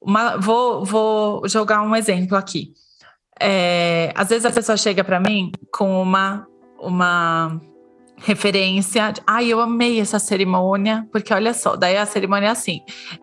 [0.00, 2.72] Uma, vou, vou jogar um exemplo aqui.
[3.40, 6.46] É, às vezes a pessoa chega para mim com uma
[6.78, 7.60] uma
[8.16, 9.12] referência.
[9.26, 12.80] Ai, eu amei essa cerimônia, porque olha só, daí a cerimônia é assim: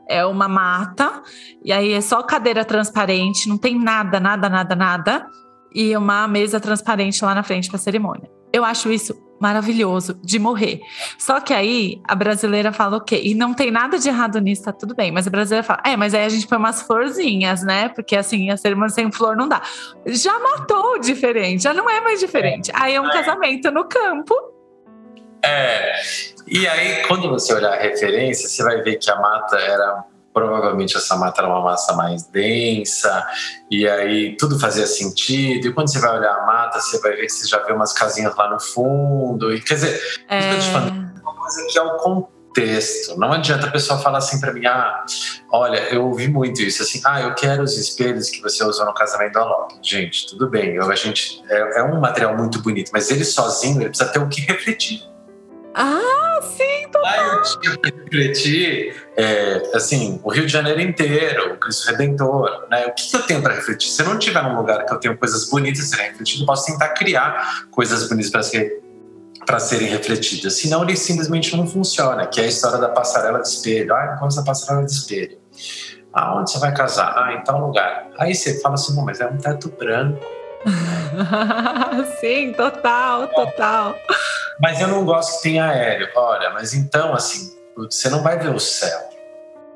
[0.07, 1.21] é uma mata,
[1.63, 5.27] e aí é só cadeira transparente, não tem nada, nada, nada, nada,
[5.73, 8.29] e uma mesa transparente lá na frente para cerimônia.
[8.51, 10.79] Eu acho isso maravilhoso, de morrer.
[11.17, 13.21] Só que aí a brasileira fala o quê?
[13.23, 15.11] E não tem nada de errado nisso, tá tudo bem.
[15.11, 17.89] Mas a brasileira fala, é, mas aí a gente põe umas florzinhas, né?
[17.89, 19.61] Porque assim, a cerimônia sem flor não dá.
[20.05, 22.71] Já matou o diferente, já não é mais diferente.
[22.73, 24.33] Aí é um casamento no campo
[25.43, 25.93] é.
[26.47, 30.03] E aí, quando você olhar a referência, você vai ver que a mata era
[30.37, 33.25] provavelmente essa mata era uma massa mais densa,
[33.71, 35.67] e aí tudo fazia sentido.
[35.67, 37.91] E quando você vai olhar a mata, você vai ver que você já vê umas
[37.91, 39.51] casinhas lá no fundo.
[39.51, 40.37] E quer dizer, é...
[40.37, 43.17] isso que eu te falando, uma coisa que é o contexto.
[43.17, 45.03] Não adianta a pessoa falar assim para mim: ah,
[45.51, 48.93] olha, eu ouvi muito isso, assim, ah, eu quero os espelhos que você usou no
[48.93, 49.79] casamento do Alok.
[49.81, 53.81] Gente, tudo bem, eu, a gente, é, é um material muito bonito, mas ele sozinho
[53.81, 55.01] ele precisa ter o que refletir.
[55.79, 57.05] Ah, sim, total.
[57.05, 62.65] Aí eu tinha que refletir, é, assim, o Rio de Janeiro inteiro, o Cristo Redentor,
[62.67, 62.87] né?
[62.87, 63.91] O que, eu tenho para refletir?
[63.91, 66.47] Se eu não tiver num lugar que eu tenho coisas bonitas a serem refletidas, eu
[66.47, 68.83] posso tentar criar coisas bonitas para ser
[69.45, 70.55] para serem refletidas.
[70.55, 73.93] Senão ele simplesmente não funciona, que é a história da passarela de espelho.
[73.93, 75.37] Ah, como essa passarela de espelho?
[76.11, 77.13] Aonde você vai casar?
[77.15, 78.09] Ah, em tal lugar.
[78.19, 80.19] Aí você fala assim, não, mas é um teto branco.
[82.19, 83.95] Sim, total, total.
[84.59, 86.09] Mas eu não gosto que tenha aéreo.
[86.15, 89.09] Olha, mas então, assim, você não vai ver o céu,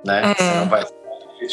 [0.05, 0.31] né?
[0.31, 0.35] É.
[0.35, 1.01] Você não vai ver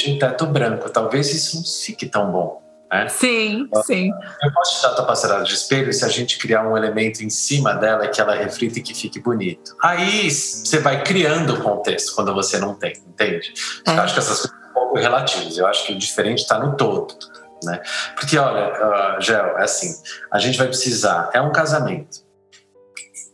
[0.08, 0.90] um teto branco.
[0.90, 2.62] Talvez isso não fique tão bom.
[2.90, 3.06] Né?
[3.08, 4.10] Sim, então, sim.
[4.42, 7.22] Eu posso te dar a tua passarela de espelho se a gente criar um elemento
[7.22, 9.76] em cima dela que ela reflita e que fique bonito.
[9.82, 13.52] Aí você vai criando o contexto quando você não tem, entende?
[13.86, 13.90] É.
[13.90, 15.58] Eu acho que essas coisas são um pouco relativas.
[15.58, 17.14] Eu acho que o diferente está no todo.
[17.64, 17.80] Né?
[18.14, 19.94] Porque, olha, uh, Gel, é assim:
[20.30, 22.28] a gente vai precisar, é um casamento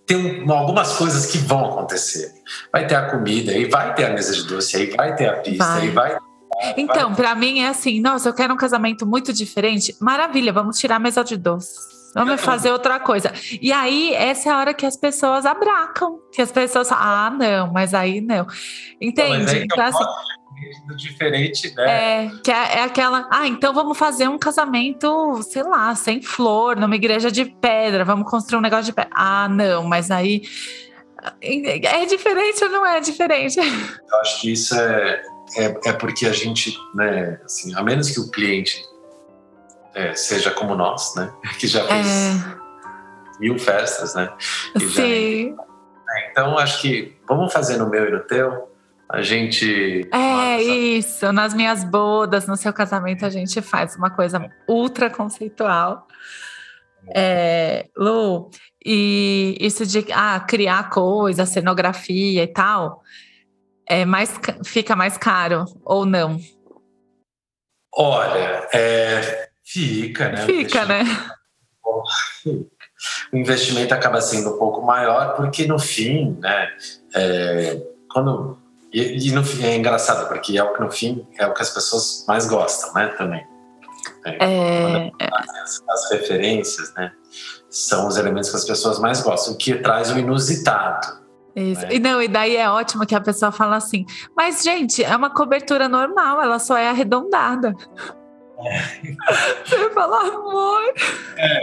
[0.06, 2.30] tem algumas coisas que vão acontecer.
[2.70, 5.36] Vai ter a comida, aí vai ter a mesa de doce, aí vai ter a
[5.36, 5.80] pista, vai.
[5.80, 6.18] aí vai.
[6.76, 9.96] Então, para mim é assim, nossa, eu quero um casamento muito diferente.
[10.00, 11.94] Maravilha, vamos tirar a mesa de doce.
[12.14, 13.32] Vamos fazer outra coisa.
[13.60, 16.20] E aí, essa é a hora que as pessoas abracam.
[16.32, 18.46] Que as pessoas falam, ah, não, mas aí não.
[19.00, 19.52] Entende?
[19.52, 20.04] Não, então, assim,
[20.96, 22.24] diferente, né?
[22.24, 26.76] É, que é, é, aquela, ah, então vamos fazer um casamento, sei lá, sem flor,
[26.76, 29.10] numa igreja de pedra, vamos construir um negócio de pedra.
[29.14, 30.42] Ah, não, mas aí
[31.42, 33.58] é diferente ou não é diferente?
[33.60, 35.22] Eu acho que isso é,
[35.56, 38.82] é, é porque a gente, né, assim, a menos que o cliente
[39.94, 43.40] é, seja como nós, né, que já fez é.
[43.40, 44.32] mil festas, né?
[44.78, 45.56] Sim.
[45.56, 45.64] Já,
[46.14, 48.73] é, então, acho que vamos fazer no meu e no teu.
[49.14, 50.08] A gente.
[50.12, 51.32] É isso.
[51.32, 56.08] Nas minhas bodas, no seu casamento, a gente faz uma coisa ultra conceitual.
[57.14, 58.50] É, Lu,
[58.84, 63.02] e isso de ah, criar coisa, cenografia e tal,
[63.86, 64.34] é mais,
[64.64, 66.40] fica mais caro ou não?
[67.94, 70.44] Olha, é, fica, né?
[70.44, 71.04] Fica, né?
[73.30, 76.68] O investimento acaba sendo um pouco maior, porque no fim, né?
[77.14, 78.56] É, quando,
[78.94, 81.62] e, e, no fim é engraçado, porque é o que no fim é o que
[81.62, 83.08] as pessoas mais gostam, né?
[83.18, 83.44] Também.
[84.24, 87.12] É, é, as, as referências, né?
[87.74, 91.24] são os elementos que as pessoas mais gostam, o que traz o inusitado.
[91.56, 91.82] Isso.
[91.82, 91.94] Né?
[91.94, 95.30] E não, e daí é ótimo que a pessoa fala assim, mas gente, é uma
[95.30, 97.74] cobertura normal, ela só é arredondada.
[98.58, 98.80] É.
[99.66, 100.94] Você fala, amor.
[101.36, 101.62] É.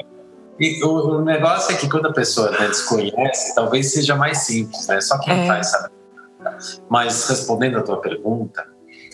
[0.60, 4.86] E o, o, negócio é que quando a pessoa né, desconhece, talvez seja mais simples,
[4.88, 5.00] né?
[5.00, 5.48] Só quem é.
[5.48, 6.01] faz sabe.
[6.90, 8.66] Mas respondendo a tua pergunta,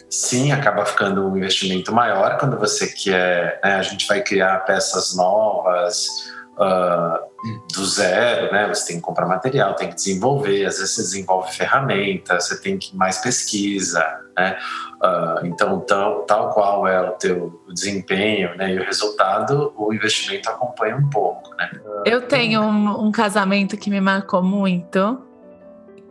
[0.10, 3.60] sim, acaba ficando um investimento maior quando você quer.
[3.64, 7.28] Né, a gente vai criar peças novas, uh,
[7.74, 8.68] do zero, né?
[8.68, 12.78] Você tem que comprar material, tem que desenvolver, às vezes você desenvolve ferramentas, você tem
[12.78, 14.04] que mais pesquisa,
[14.36, 14.58] né?
[15.02, 20.50] Uh, então, tal, tal qual é o teu desempenho né, e o resultado, o investimento
[20.50, 21.70] acompanha um pouco, né?
[22.06, 25.22] Eu tenho um, um casamento que me marcou muito,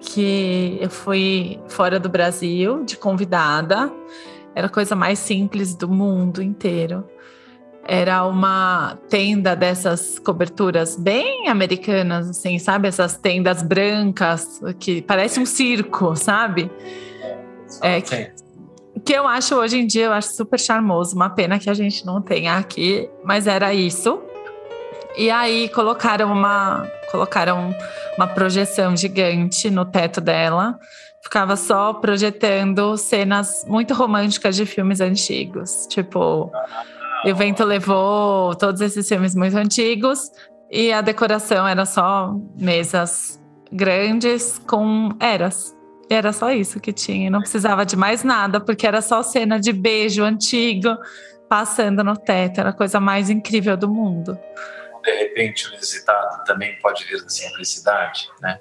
[0.00, 3.92] que eu fui fora do Brasil de convidada,
[4.54, 7.04] era a coisa mais simples do mundo inteiro
[7.88, 12.88] era uma tenda dessas coberturas bem americanas, assim, sabe?
[12.88, 16.70] Essas tendas brancas que parece um circo, sabe?
[17.80, 18.32] É, que,
[19.04, 21.14] que eu acho hoje em dia eu acho super charmoso.
[21.14, 24.20] Uma pena que a gente não tenha aqui, mas era isso.
[25.16, 27.74] E aí colocaram uma colocaram
[28.16, 30.78] uma projeção gigante no teto dela.
[31.22, 36.50] Ficava só projetando cenas muito românticas de filmes antigos, tipo
[37.24, 40.30] e o vento levou todos esses filmes muito antigos
[40.70, 43.40] e a decoração era só mesas
[43.72, 45.74] grandes com eras.
[46.08, 49.58] E era só isso que tinha, não precisava de mais nada, porque era só cena
[49.58, 50.96] de beijo antigo
[51.48, 54.38] passando no teto, era a coisa mais incrível do mundo.
[55.06, 58.58] De repente, o inusitado também pode vir da simplicidade, né?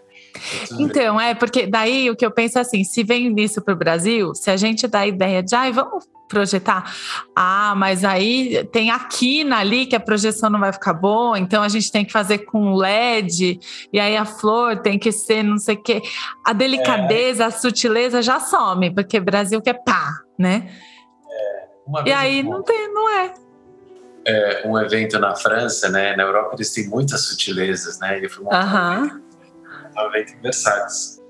[0.77, 3.77] Então, é, porque daí o que eu penso é assim, se vem isso para o
[3.77, 6.93] Brasil, se a gente dá a ideia de, ai, vamos projetar.
[7.35, 11.63] Ah, mas aí tem a quina ali que a projeção não vai ficar boa, então
[11.63, 13.59] a gente tem que fazer com LED,
[13.91, 16.01] e aí a flor tem que ser não sei o quê.
[16.45, 17.47] A delicadeza, é.
[17.47, 20.69] a sutileza já some, porque Brasil quer pá, né?
[22.05, 23.44] É, e aí não tem, não é.
[24.25, 24.63] É.
[24.65, 26.15] Um evento na França, né?
[26.15, 28.17] Na Europa eles têm muitas sutilezas, né?
[28.17, 28.49] Ele foi um
[30.07, 31.21] evento em Versalhes.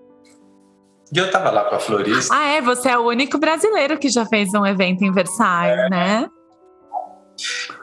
[1.13, 2.33] E eu tava lá com a florista.
[2.35, 2.61] Ah, é?
[2.61, 5.89] Você é o único brasileiro que já fez um evento em Versailles, é.
[5.89, 6.29] né?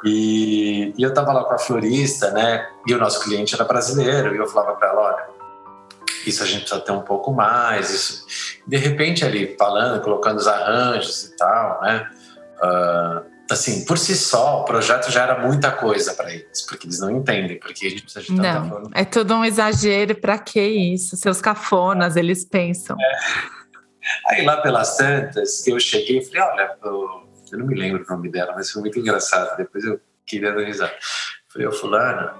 [0.04, 2.68] E, e, eu tava lá com a florista, né?
[2.86, 4.34] E o nosso cliente era brasileiro.
[4.34, 5.24] E eu falava para ela: olha,
[6.26, 7.90] isso a gente precisa ter um pouco mais.
[7.90, 8.26] Isso.
[8.66, 12.10] De repente, ali falando, colocando os arranjos e tal, né?
[12.62, 17.00] Uh, assim, por si só, o projeto já era muita coisa para eles, porque eles
[17.00, 18.90] não entendem, porque a gente precisa de tanta não, forma.
[18.94, 21.16] É tudo um exagero, para que isso?
[21.16, 22.96] Seus cafonas, eles pensam.
[23.00, 23.62] É.
[24.28, 28.12] Aí lá pelas tantas, eu cheguei e falei, olha, eu, eu, não me lembro o
[28.12, 30.92] nome dela, mas foi muito engraçado, depois eu queria risada.
[31.48, 32.34] Falei, ô fulana,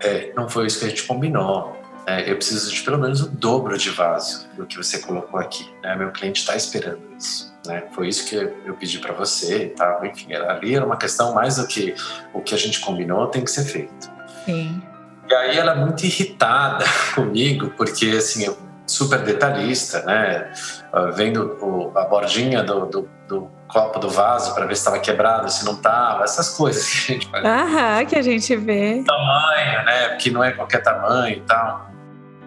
[0.00, 1.81] é, não foi isso que a gente combinou.
[2.06, 5.68] É, eu preciso de pelo menos o dobro de vaso do que você colocou aqui.
[5.82, 5.94] Né?
[5.96, 7.52] Meu cliente está esperando isso.
[7.66, 7.84] Né?
[7.92, 10.04] Foi isso que eu pedi para você e tal.
[10.04, 11.94] Enfim, ali era uma questão mais do que
[12.32, 14.10] o que a gente combinou tem que ser feito.
[14.44, 14.82] Sim.
[15.28, 16.84] E aí ela é muito irritada
[17.14, 20.52] comigo, porque assim, eu super detalhista, né?
[20.92, 24.98] Ah, vendo o, a bordinha do, do, do, copo do vaso para ver se estava
[24.98, 27.44] quebrado, se não estava, essas coisas que a gente faz.
[27.44, 29.02] Aham, que a gente vê.
[29.06, 30.08] Tamanho, né?
[30.08, 31.91] Porque não é qualquer tamanho e tal.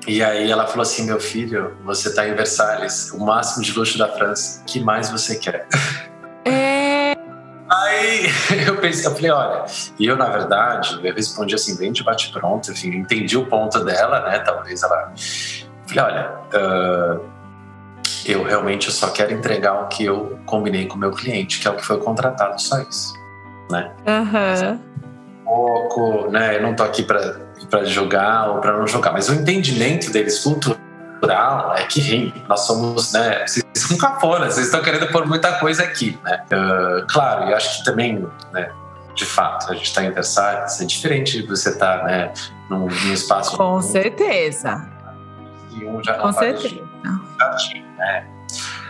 [0.08, 3.98] E aí ela falou assim: meu filho, você está em Versalhes, o máximo de luxo
[3.98, 5.68] da França, que mais você quer?
[6.46, 7.16] É.
[7.68, 8.30] Aí
[8.68, 9.66] eu pensei, eu falei, olha,
[10.00, 14.22] e eu na verdade, eu respondi assim, bem de bate-pronto, enfim, entendi o ponto dela,
[14.22, 14.40] né?
[14.40, 15.14] Talvez ela.
[15.88, 17.26] Falei, olha, uh,
[18.26, 21.72] eu realmente só quero entregar o que eu combinei com o meu cliente, que é
[21.72, 23.14] o que foi contratado, só isso,
[23.70, 23.92] né?
[24.06, 24.80] Uhum.
[25.46, 26.58] Pouco, né?
[26.58, 31.76] Eu não tô aqui para julgar ou para não julgar, mas o entendimento deles cultural
[31.76, 33.46] é que nós somos, né?
[33.46, 36.44] Vocês são cafonas, vocês estão querendo pôr muita coisa aqui, né?
[36.52, 38.72] Uh, claro, eu acho que também, né?
[39.14, 42.34] De fato, a gente está em Versalhes, é diferente de você estar, tá, né?
[42.70, 43.56] Num, num espaço.
[43.56, 44.90] Com certeza.
[45.72, 46.82] E um já Com certeza.
[47.40, 48.28] Jardim, né?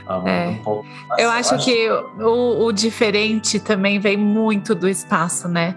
[0.08, 0.48] Um, é.
[0.48, 0.88] um pouco,
[1.18, 5.76] eu acho, acho que o, o, diferente também vem muito do espaço, né?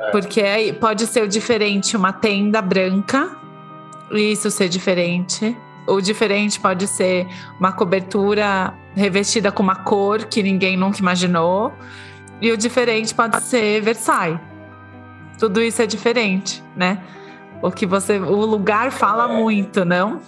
[0.00, 0.10] É.
[0.10, 3.30] Porque aí pode ser o diferente uma tenda branca,
[4.10, 5.56] isso ser diferente.
[5.86, 7.26] O diferente pode ser
[7.60, 11.72] uma cobertura revestida com uma cor que ninguém nunca imaginou.
[12.40, 14.40] E o diferente pode ser Versailles.
[15.38, 17.02] Tudo isso é diferente, né?
[17.62, 19.36] O que você, o lugar fala é.
[19.36, 20.20] muito, não?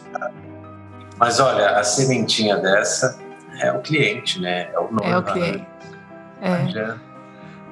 [1.18, 3.18] Mas olha, a sementinha dessa
[3.60, 4.70] é o cliente, né?
[4.72, 5.10] É o nome.
[5.10, 5.66] É o cliente.
[6.40, 6.94] É.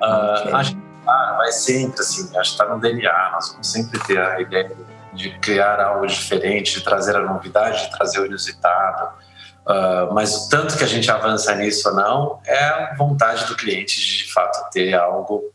[0.00, 0.85] Uh, okay.
[1.06, 4.70] Ah, vai sempre assim, acho que está no DNA, nós vamos sempre ter a ideia
[5.12, 9.14] de criar algo diferente, de trazer a novidade, de trazer o inusitado.
[9.66, 13.56] Uh, mas o tanto que a gente avança nisso ou não é a vontade do
[13.56, 15.52] cliente de, de fato ter algo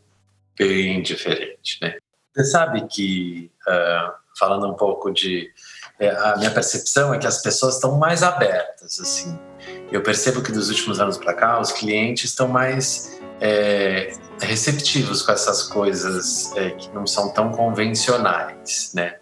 [0.58, 1.96] bem diferente, né?
[2.34, 5.50] Você sabe que, uh, falando um pouco de
[6.02, 9.38] é, a minha percepção é que as pessoas estão mais abertas, assim.
[9.92, 14.12] Eu percebo que dos últimos anos para cá, os clientes estão mais é,
[14.42, 19.16] receptivos com essas coisas é, que não são tão convencionais, né?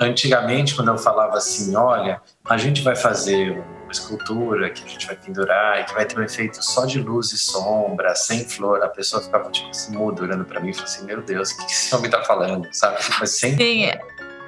[0.00, 5.06] Antigamente, quando eu falava assim, olha, a gente vai fazer uma escultura que a gente
[5.06, 8.82] vai pendurar e que vai ter um efeito só de luz e sombra, sem flor,
[8.82, 11.56] a pessoa ficava tipo assim, muda olhando para mim e falou assim, meu Deus, o
[11.58, 12.96] que esse homem tá falando, sabe?
[13.20, 13.56] Mas sem...
[13.56, 13.90] Sim,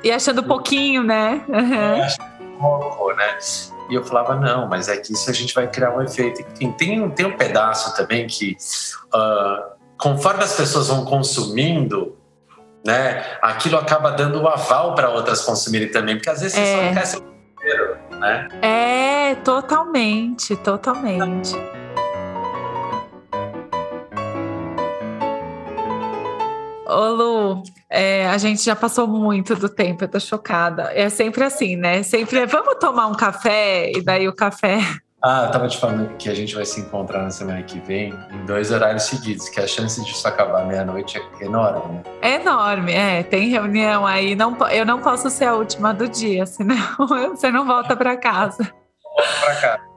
[0.02, 1.44] e achando pouquinho, né?
[1.48, 2.58] Uhum.
[2.58, 3.38] pouco, né?
[3.90, 6.40] E eu falava, não, mas é que isso a gente vai criar um efeito.
[6.52, 8.56] Enfim, tem, tem um pedaço também que,
[9.12, 12.16] uh, conforme as pessoas vão consumindo,
[12.84, 16.64] né, aquilo acaba dando o aval para outras consumirem também, porque às vezes é.
[16.64, 17.20] você só quer ser
[17.56, 18.48] primeiro, né?
[18.62, 21.54] É, totalmente, totalmente.
[26.86, 30.90] Ô Lu, é, a gente já passou muito do tempo, eu tô chocada.
[30.92, 32.02] É sempre assim, né?
[32.02, 34.80] Sempre é, vamos tomar um café, e daí o café.
[35.22, 38.14] Ah, eu tava te falando que a gente vai se encontrar na semana que vem
[38.30, 42.02] em dois horários seguidos, que a chance disso acabar meia-noite é enorme, né?
[42.22, 43.22] É enorme, é.
[43.22, 47.66] Tem reunião aí, não, eu não posso ser a última do dia, senão você não
[47.66, 48.72] volta para casa.
[49.14, 49.90] Volta para casa.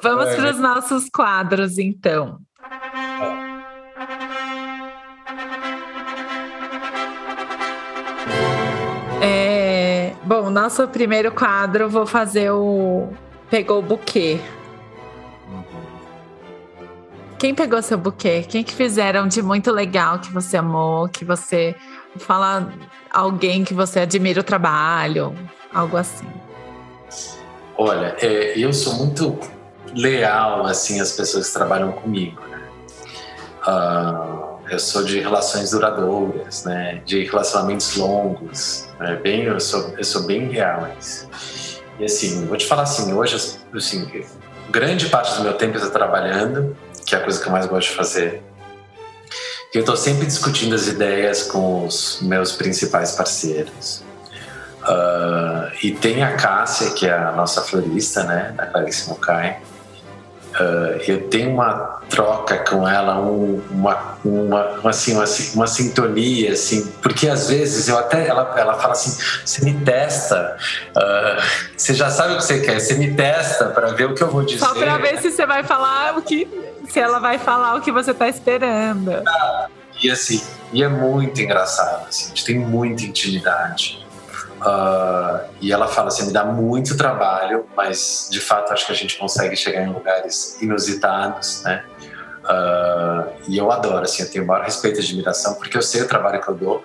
[0.00, 2.38] Vamos para os nossos quadros, então.
[10.30, 13.08] Bom, nosso primeiro quadro, vou fazer o
[13.50, 14.38] Pegou o buquê.
[17.38, 18.42] Quem pegou seu buquê?
[18.42, 21.74] Quem que fizeram de muito legal que você amou, que você
[22.18, 22.72] fala
[23.10, 25.34] alguém que você admira o trabalho,
[25.72, 26.26] algo assim?
[27.76, 29.38] Olha, é, eu sou muito
[29.94, 32.40] leal assim às pessoas que trabalham comigo.
[32.46, 32.62] Né?
[33.66, 37.02] Uh, eu sou de relações duradouras, né?
[37.04, 39.16] De relacionamentos longos, né?
[39.16, 40.88] Bem, eu sou, eu sou bem real.
[42.00, 43.36] E assim, vou te falar assim, hoje,
[43.74, 44.10] assim,
[44.70, 46.74] grande parte do meu tempo eu estou trabalhando,
[47.04, 48.42] que é a coisa que eu mais gosto de fazer.
[49.74, 54.02] E eu estou sempre discutindo as ideias com os meus principais parceiros.
[54.82, 59.60] Uh, e tem a Cássia, que é a nossa florista, né, da Clarice Mokai,
[60.58, 65.24] Uh, eu tenho uma troca com ela, um, uma, uma, assim, uma,
[65.54, 70.56] uma sintonia, assim, porque às vezes eu até, ela, ela fala assim, você me testa,
[70.90, 71.42] uh,
[71.76, 74.28] você já sabe o que você quer, você me testa para ver o que eu
[74.28, 74.58] vou dizer.
[74.58, 76.48] Só para ver se você vai falar o que,
[76.88, 79.22] se ela vai falar o que você está esperando.
[80.02, 80.42] E assim,
[80.72, 83.99] e é muito engraçado, assim, a gente tem muita intimidade.
[84.60, 88.94] Uh, e ela fala assim: me dá muito trabalho, mas de fato acho que a
[88.94, 91.82] gente consegue chegar em lugares inusitados, né?
[92.40, 96.02] Uh, e eu adoro, assim, eu tenho o maior respeito e admiração, porque eu sei
[96.02, 96.84] o trabalho que eu dou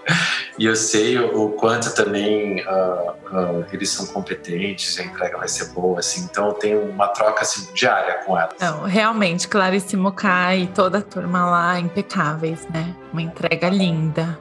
[0.58, 5.66] e eu sei o, o quanto também uh, eles são competentes, a entrega vai ser
[5.72, 8.54] boa, assim, então eu tenho uma troca assim, diária com elas.
[8.60, 12.94] Não, realmente, Clarice Mocai e toda a turma lá, impecáveis, né?
[13.12, 14.38] Uma entrega linda.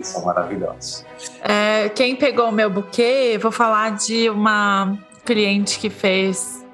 [0.00, 1.04] Eles são maravilhosos.
[1.42, 4.96] É, quem pegou o meu buquê, vou falar de uma
[5.26, 6.64] cliente que fez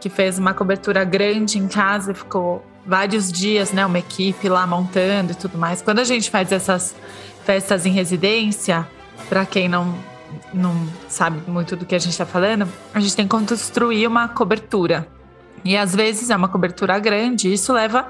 [0.00, 3.84] que fez uma cobertura grande em casa e ficou vários dias, né?
[3.84, 5.82] Uma equipe lá montando e tudo mais.
[5.82, 6.94] Quando a gente faz essas
[7.44, 8.86] festas em residência,
[9.28, 9.98] para quem não,
[10.52, 14.28] não sabe muito do que a gente está falando, a gente tem que construir uma
[14.28, 15.08] cobertura.
[15.64, 18.08] E às vezes é uma cobertura grande, isso leva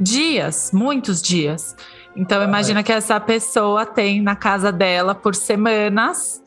[0.00, 1.76] dias, muitos dias.
[2.18, 6.42] Então imagina que essa pessoa tem na casa dela por semanas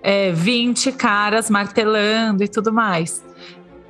[0.00, 3.24] é, 20 caras martelando e tudo mais.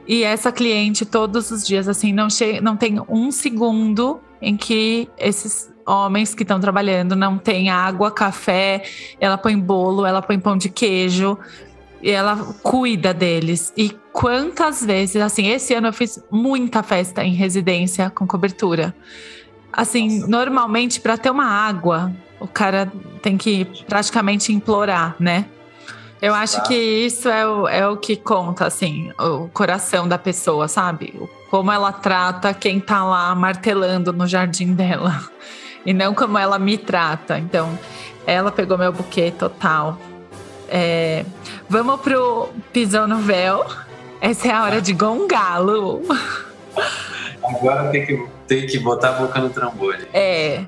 [0.07, 2.29] E essa cliente todos os dias assim não,
[2.63, 8.85] não tem um segundo em que esses homens que estão trabalhando não têm água, café,
[9.21, 11.37] ela põe bolo, ela põe pão de queijo,
[12.03, 13.71] e ela cuida deles.
[13.77, 18.95] E quantas vezes, assim, esse ano eu fiz muita festa em residência com cobertura.
[19.73, 20.31] Assim, Nossa.
[20.31, 22.91] normalmente para ter uma água, o cara
[23.23, 25.47] tem que praticamente implorar, né?
[26.21, 30.67] Eu acho que isso é o, é o que conta, assim, o coração da pessoa,
[30.67, 31.15] sabe?
[31.49, 35.23] Como ela trata quem tá lá martelando no jardim dela.
[35.87, 37.39] E não como ela me trata.
[37.39, 37.79] Então,
[38.27, 39.97] ela pegou meu buquê total.
[40.69, 41.25] É,
[41.67, 43.65] vamos pro Pisou no Véu.
[44.21, 46.03] Essa é a hora de gongá-lo.
[47.43, 50.07] Agora tem que, tem que botar a boca no trambolho.
[50.13, 50.65] É.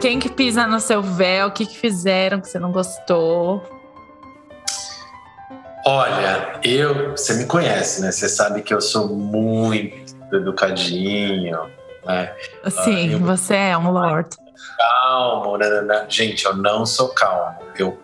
[0.00, 1.48] Quem que pisa no seu véu?
[1.48, 3.62] O que, que fizeram que você não gostou?
[5.86, 8.12] Olha, eu, você me conhece, né?
[8.12, 11.58] Você sabe que eu sou muito educadinho,
[12.04, 12.34] né?
[12.84, 14.28] Sim, uh, eu, você é um lord.
[14.76, 16.06] Calmo, né, né, né?
[16.08, 17.56] Gente, eu não sou calmo.
[17.78, 17.98] Eu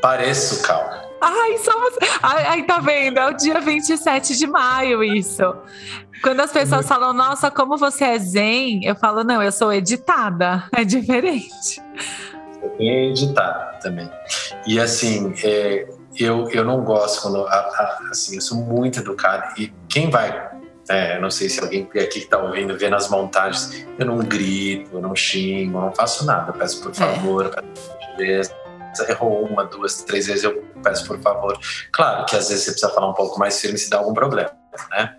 [0.00, 1.10] pareço calmo.
[1.20, 1.94] Ai, somos.
[2.22, 3.18] Ai, ai, tá vendo?
[3.18, 5.54] É o dia 27 de maio, isso.
[6.22, 10.64] Quando as pessoas falam, nossa, como você é zen, eu falo, não, eu sou editada.
[10.72, 11.82] É diferente.
[12.62, 14.10] Eu tenho editada também.
[14.66, 15.86] E assim, é,
[16.18, 17.46] eu, eu não gosto quando.
[18.10, 19.60] Assim, eu sou muito educado.
[19.60, 20.50] E quem vai
[20.90, 23.86] é, não sei se alguém aqui que está ouvindo vê nas montagens.
[23.96, 26.50] Eu não grito, eu não xingo, eu não faço nada.
[26.50, 26.94] Eu peço por é.
[26.94, 27.48] favor, é.
[27.48, 28.59] peço por gentileza.
[29.08, 31.58] Errou uma, duas, três vezes, eu peço por favor.
[31.92, 34.50] Claro que às vezes você precisa falar um pouco mais firme se dá algum problema,
[34.90, 35.16] né?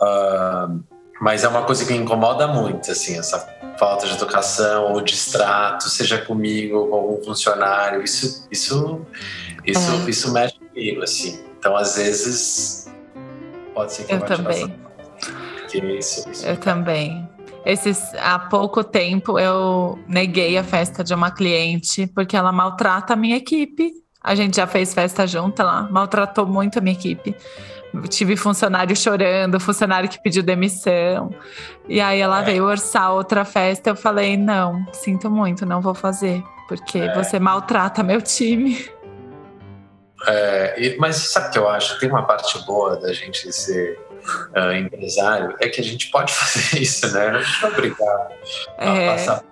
[0.00, 0.84] Uh,
[1.20, 3.38] mas é uma coisa que me incomoda muito, assim, essa
[3.78, 8.02] falta de educação ou distrato, seja comigo ou com algum funcionário.
[8.02, 9.06] Isso, isso,
[9.64, 10.10] isso, é.
[10.10, 11.44] isso mexe comigo, assim.
[11.58, 12.88] Então, às vezes,
[13.74, 14.80] pode ser que eu, eu também.
[15.98, 17.28] Isso, isso eu também.
[17.64, 23.16] Esses, há pouco tempo eu neguei a festa de uma cliente porque ela maltrata a
[23.16, 23.92] minha equipe.
[24.22, 27.34] A gente já fez festa junto, ela maltratou muito a minha equipe.
[28.08, 31.30] Tive funcionário chorando, funcionário que pediu demissão.
[31.88, 32.44] E aí ela é.
[32.44, 33.90] veio orçar outra festa.
[33.90, 37.14] Eu falei: não, sinto muito, não vou fazer, porque é.
[37.14, 38.88] você maltrata meu time.
[40.26, 41.96] É, mas sabe o que eu acho?
[42.00, 43.96] Tem uma parte boa da gente ser
[44.56, 47.28] uh, empresário é que a gente pode fazer isso, né?
[47.28, 48.34] A gente não é obrigado
[48.78, 49.10] a é.
[49.10, 49.44] passar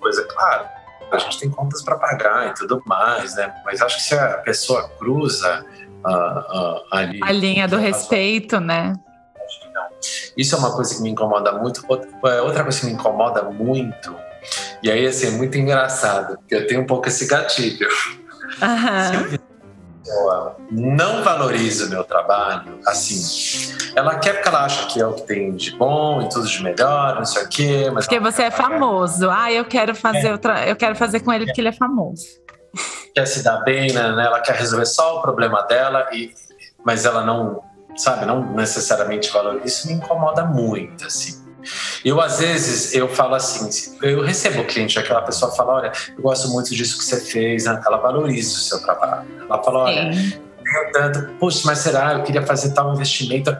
[0.00, 0.24] coisa.
[0.24, 0.68] Claro,
[1.10, 3.52] a gente tem contas para pagar e tudo mais, né?
[3.64, 5.64] Mas acho que se a pessoa cruza
[6.04, 8.92] uh, uh, ali, a linha do respeito, né?
[10.36, 11.84] Isso é uma coisa que me incomoda muito.
[12.24, 14.14] É, outra coisa que me incomoda muito,
[14.82, 17.88] e aí assim, é muito engraçado, porque eu tenho um pouco esse gatilho.
[18.62, 19.45] Uhum
[20.06, 25.14] pessoa não valoriza o meu trabalho, assim, ela quer porque ela acha que é o
[25.14, 28.44] que tem de bom e tudo de melhor, não sei o quê, mas porque você
[28.44, 29.28] é famoso.
[29.28, 30.32] Ah, eu quero fazer é.
[30.32, 32.24] outra, eu quero fazer com ele porque ele é famoso.
[33.14, 34.02] Quer se dar bem, né?
[34.02, 36.32] Ela quer resolver só o problema dela e
[36.84, 37.62] mas ela não,
[37.96, 39.66] sabe, não necessariamente valoriza.
[39.66, 41.44] Isso me incomoda muito, assim.
[42.04, 46.48] Eu, às vezes, eu falo assim, eu recebo cliente, aquela pessoa fala, olha, eu gosto
[46.48, 47.80] muito disso que você fez, né?
[47.86, 49.26] ela valoriza o seu trabalho.
[49.48, 50.10] Ela fala, olha,
[50.66, 53.56] tenho tanto, poxa, mas será, eu queria fazer tal investimento.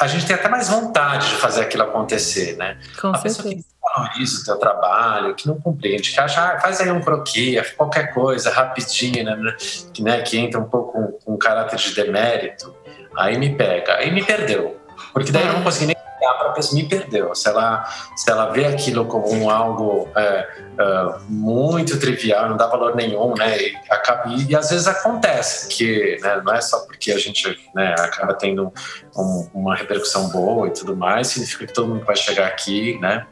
[0.00, 2.78] A gente tem até mais vontade de fazer aquilo acontecer, né?
[3.00, 3.42] Com a certeza.
[3.42, 3.64] pessoa que
[3.94, 8.12] valoriza o teu trabalho, que não compreende, que acha, ah, faz aí um croquis, qualquer
[8.14, 9.56] coisa, rapidinho, né?
[9.92, 12.74] Que, né, que entra um pouco com, com um caráter de demérito,
[13.16, 14.80] aí me pega, aí me perdeu.
[15.12, 17.34] Porque daí eu não consegui nem a pessoa me perdeu.
[17.34, 17.84] Se ela,
[18.16, 20.48] se ela vê aquilo como algo é,
[20.78, 23.60] é, muito trivial, não dá valor nenhum, né?
[23.60, 27.94] E, acaba, e, às vezes acontece que né, não é só porque a gente né,
[27.98, 28.72] acaba tendo
[29.16, 33.26] um, uma repercussão boa e tudo mais, significa que todo mundo vai chegar aqui, né?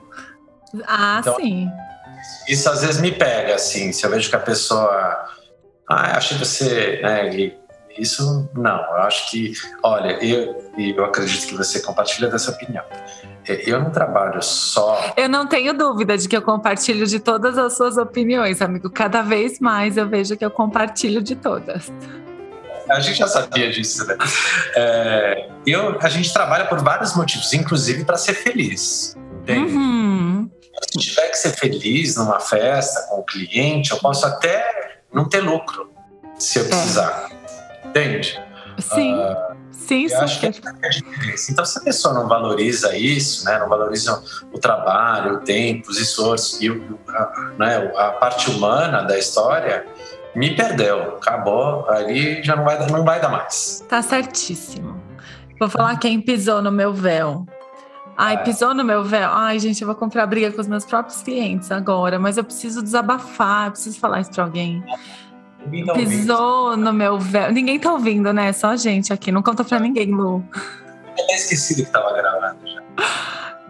[0.86, 1.68] Ah, então, sim.
[2.48, 5.24] Isso às vezes me pega, assim, se eu vejo que a pessoa.
[5.88, 7.00] Ah, que você.
[7.02, 7.52] Né,
[7.98, 12.84] isso não, eu acho que, olha, eu, eu acredito que você compartilha dessa opinião.
[13.48, 15.12] É, eu não trabalho só.
[15.16, 18.90] Eu não tenho dúvida de que eu compartilho de todas as suas opiniões, amigo.
[18.90, 21.92] Cada vez mais eu vejo que eu compartilho de todas.
[22.88, 24.16] a gente já sabia disso, né?
[24.74, 29.16] É, eu, a gente trabalha por vários motivos, inclusive para ser feliz.
[29.42, 29.74] Entende?
[29.74, 30.50] Uhum.
[30.92, 35.40] Se tiver que ser feliz numa festa com o cliente, eu posso até não ter
[35.40, 35.90] lucro
[36.38, 37.39] se eu precisar.
[37.84, 38.40] Entende?
[38.78, 39.14] Sim.
[39.20, 41.50] Ah, Sim, eu acho que é a diferença.
[41.52, 44.22] Então, se a pessoa não valoriza isso, né, não valoriza
[44.52, 49.84] o trabalho, o tempo, os esforços e o- a, né, a parte humana da história,
[50.34, 51.16] me perdeu.
[51.16, 53.84] Acabou, ali já não vai, dar- não vai dar mais.
[53.88, 55.00] Tá certíssimo.
[55.58, 57.44] Vou falar quem pisou no meu véu.
[58.16, 58.36] Ai, É.
[58.38, 59.28] pisou no meu véu.
[59.32, 62.82] Ai, gente, eu vou comprar briga com os meus próprios clientes agora, mas eu preciso
[62.82, 64.84] desabafar, eu preciso falar isso pra alguém.
[65.86, 65.92] Tá.
[65.94, 67.52] Pisou no meu véu.
[67.52, 68.52] Ninguém tá ouvindo, né?
[68.52, 69.30] Só a gente aqui.
[69.30, 70.44] Não conta pra ninguém, Lu.
[71.18, 72.80] Eu até esquecido que tava gravando já.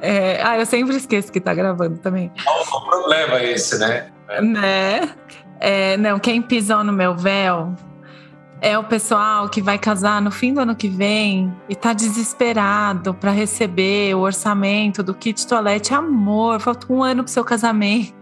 [0.00, 2.32] É, ah, eu sempre esqueço que tá gravando também.
[2.72, 4.06] O problema é esse, né?
[4.40, 5.10] Né?
[5.58, 7.74] É, não, quem pisou no meu véu
[8.62, 13.14] é o pessoal que vai casar no fim do ano que vem e tá desesperado
[13.14, 15.94] para receber o orçamento do kit toalete.
[15.94, 18.19] Amor, falta um ano pro seu casamento.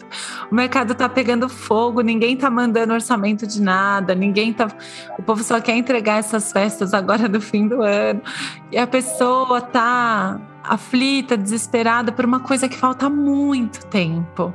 [0.51, 4.69] O mercado tá pegando fogo, ninguém tá mandando orçamento de nada, ninguém tá.
[5.19, 8.21] O povo só quer entregar essas festas agora do fim do ano.
[8.73, 14.53] E a pessoa tá aflita, desesperada por uma coisa que falta muito tempo.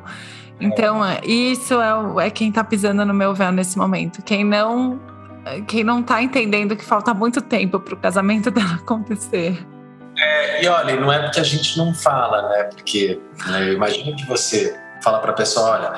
[0.60, 4.22] Então, é, isso é, o- é quem tá pisando no meu véu nesse momento.
[4.24, 4.99] Quem não,
[5.68, 9.66] quem não tá entendendo que falta muito tempo pro casamento dela acontecer.
[10.62, 12.64] E olha, não é porque a gente não fala, né?
[12.66, 15.93] Porque né, eu imagino que você fala pra pessoa, olha,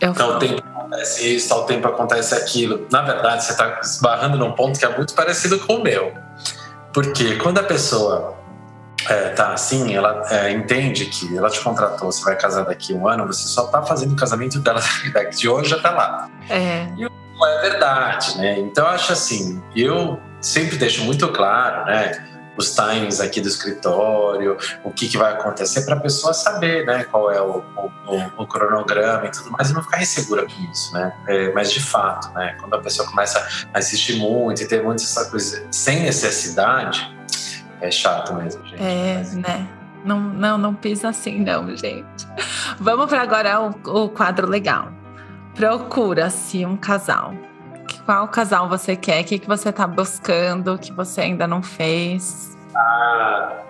[0.00, 0.38] Eu tal falo.
[0.38, 2.86] tempo acontece isso, tal tempo acontece aquilo.
[2.90, 6.12] Na verdade, você está esbarrando num ponto que é muito parecido com o meu.
[6.92, 8.36] Porque quando a pessoa
[9.08, 12.96] é, tá assim, ela é, entende que ela te contratou, você vai casar daqui a
[12.96, 14.80] um ano, você só tá fazendo o casamento dela
[15.36, 16.28] de hoje já tá lá.
[16.48, 18.58] É, Não é verdade, né?
[18.58, 22.26] Então eu acho assim, eu sempre deixo muito claro, né?
[22.56, 27.04] Os times aqui do escritório, o que, que vai acontecer para a pessoa saber, né?
[27.04, 27.62] Qual é o,
[28.06, 31.12] o- o- cronograma e tudo mais e não ficar insegura com isso, né?
[31.28, 32.56] É, mas de fato, né?
[32.60, 37.16] Quando a pessoa começa a insistir muito e ter muita essa coisa sem necessidade,
[37.80, 38.82] é chato mesmo, gente.
[38.82, 39.68] é, Mas- né?
[40.04, 42.26] Não, não, não pisa assim, não, gente.
[42.78, 44.90] Vamos para agora o, o quadro legal.
[45.54, 47.34] Procura-se um casal.
[48.04, 49.22] Qual casal você quer?
[49.22, 52.56] O que, que você tá buscando que você ainda não fez?
[52.74, 53.62] Ah,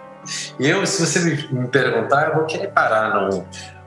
[0.58, 3.44] eu, se você me- perguntar, eu vou querer parar num,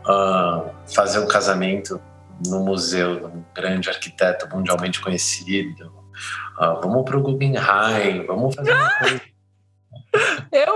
[0.07, 1.99] ah, fazer um casamento
[2.47, 5.91] no museu de um grande arquiteto mundialmente conhecido.
[6.59, 9.21] Ah, vamos para o Guggenheim, vamos fazer uma coisa.
[10.51, 10.73] Eu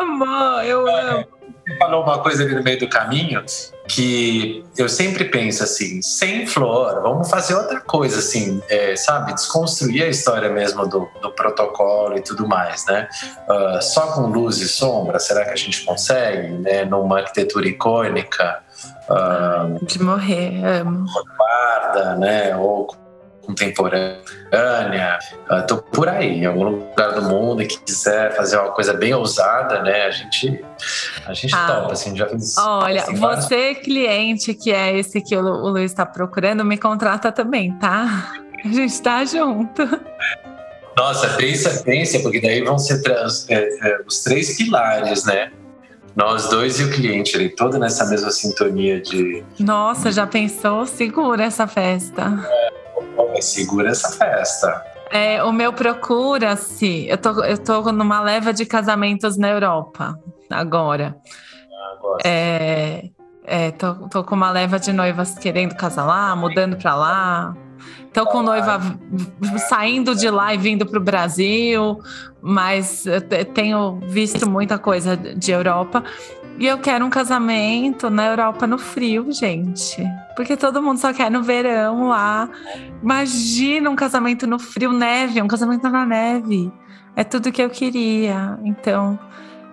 [0.00, 1.26] amo, eu amo.
[1.66, 3.42] Você falou uma coisa ali no meio do caminho
[3.88, 9.34] que eu sempre penso assim, sem flor, vamos fazer outra coisa, assim, é, sabe?
[9.34, 13.08] Desconstruir a história mesmo do, do protocolo e tudo mais, né?
[13.48, 16.84] Ah, só com luz e sombra, será que a gente consegue, né?
[16.84, 18.62] Numa arquitetura icônica,
[19.08, 21.06] ah, De morrer, amo.
[21.36, 22.56] guarda, né?
[22.56, 22.86] Ou
[23.46, 25.18] contemporânea,
[25.48, 28.92] Ah, tô por aí, em algum lugar do mundo e que quiser fazer uma coisa
[28.92, 30.04] bem ousada, né?
[30.06, 30.64] A gente,
[31.26, 31.66] a gente Ah.
[31.66, 32.56] topa, assim, já fez.
[32.58, 37.30] Olha, assim, você, cliente, que é esse que o, o Luiz está procurando, me contrata
[37.30, 38.32] também, tá?
[38.64, 39.82] A gente tá junto.
[40.96, 45.52] Nossa, pensa, pensa, porque daí vão ser trans- é, é, os três pilares, né?
[46.16, 50.86] Nós dois e o cliente, ele todo nessa mesma sintonia de Nossa, já pensou?
[50.86, 52.32] Segura essa festa.
[53.16, 54.84] "Olha, segura essa festa.
[55.10, 57.06] É, o meu procura-se.
[57.08, 60.18] Eu tô, eu tô numa leva de casamentos na Europa
[60.50, 61.16] agora.
[61.96, 63.10] Agora, É,
[63.44, 67.56] é, tô, tô com uma leva de noivas querendo casar lá, mudando pra lá.
[68.16, 68.80] Tô com noiva
[69.68, 72.00] saindo de lá e vindo pro Brasil,
[72.40, 73.04] mas
[73.52, 76.02] tenho visto muita coisa de Europa.
[76.58, 80.02] E eu quero um casamento na Europa no frio, gente.
[80.34, 82.48] Porque todo mundo só quer no verão lá.
[83.02, 86.72] Imagina um casamento no frio, neve, um casamento na neve.
[87.14, 88.58] É tudo que eu queria.
[88.64, 89.18] Então,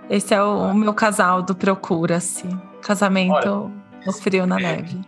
[0.10, 2.46] esse é o, o meu casal do Procura-se.
[2.82, 3.72] Casamento
[4.06, 5.00] no frio, na neve.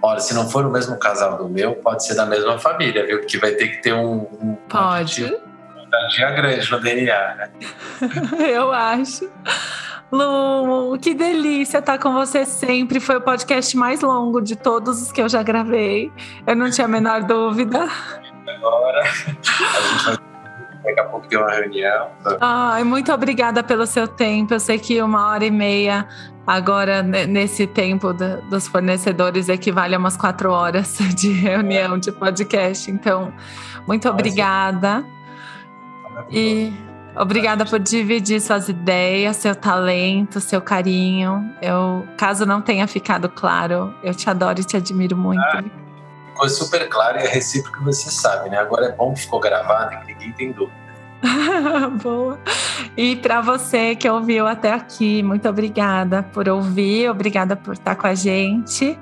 [0.00, 3.18] Olha, se não for o mesmo casal do meu, pode ser da mesma família, viu?
[3.18, 4.28] Porque vai ter que ter um.
[4.40, 5.24] um Pode.
[5.24, 7.50] Uma dia grande no DNA, né?
[8.52, 9.28] Eu acho.
[10.10, 13.00] Lu, que delícia estar com você sempre.
[13.00, 16.10] Foi o podcast mais longo de todos os que eu já gravei.
[16.46, 17.86] Eu não tinha a menor dúvida.
[18.46, 20.28] Agora, a gente vai.
[20.84, 22.08] Daqui a pouco tem uma reunião.
[22.40, 24.54] Ai, muito obrigada pelo seu tempo.
[24.54, 26.08] Eu sei que uma hora e meia
[26.48, 32.90] agora nesse tempo dos fornecedores equivale a umas quatro horas de reunião de podcast.
[32.90, 33.30] Então,
[33.86, 35.04] muito obrigada.
[36.30, 36.72] E
[37.14, 41.54] obrigada por dividir suas ideias, seu talento, seu carinho.
[41.60, 45.42] Eu, caso não tenha ficado claro, eu te adoro e te admiro muito.
[45.42, 45.62] Ah,
[46.32, 48.56] ficou super claro e é recíproco você sabe, né?
[48.56, 50.77] Agora é bom que ficou gravado e que ninguém tem dúvida.
[52.02, 52.38] Boa.
[52.96, 58.06] E para você que ouviu até aqui, muito obrigada por ouvir, obrigada por estar com
[58.06, 58.98] a gente.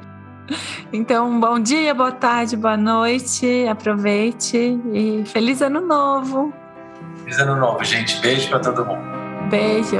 [0.92, 6.52] Então, bom dia, boa tarde, boa noite, aproveite e feliz ano novo.
[7.24, 8.20] Feliz ano novo, gente.
[8.20, 9.02] Beijo para todo mundo.
[9.50, 9.96] Beijo.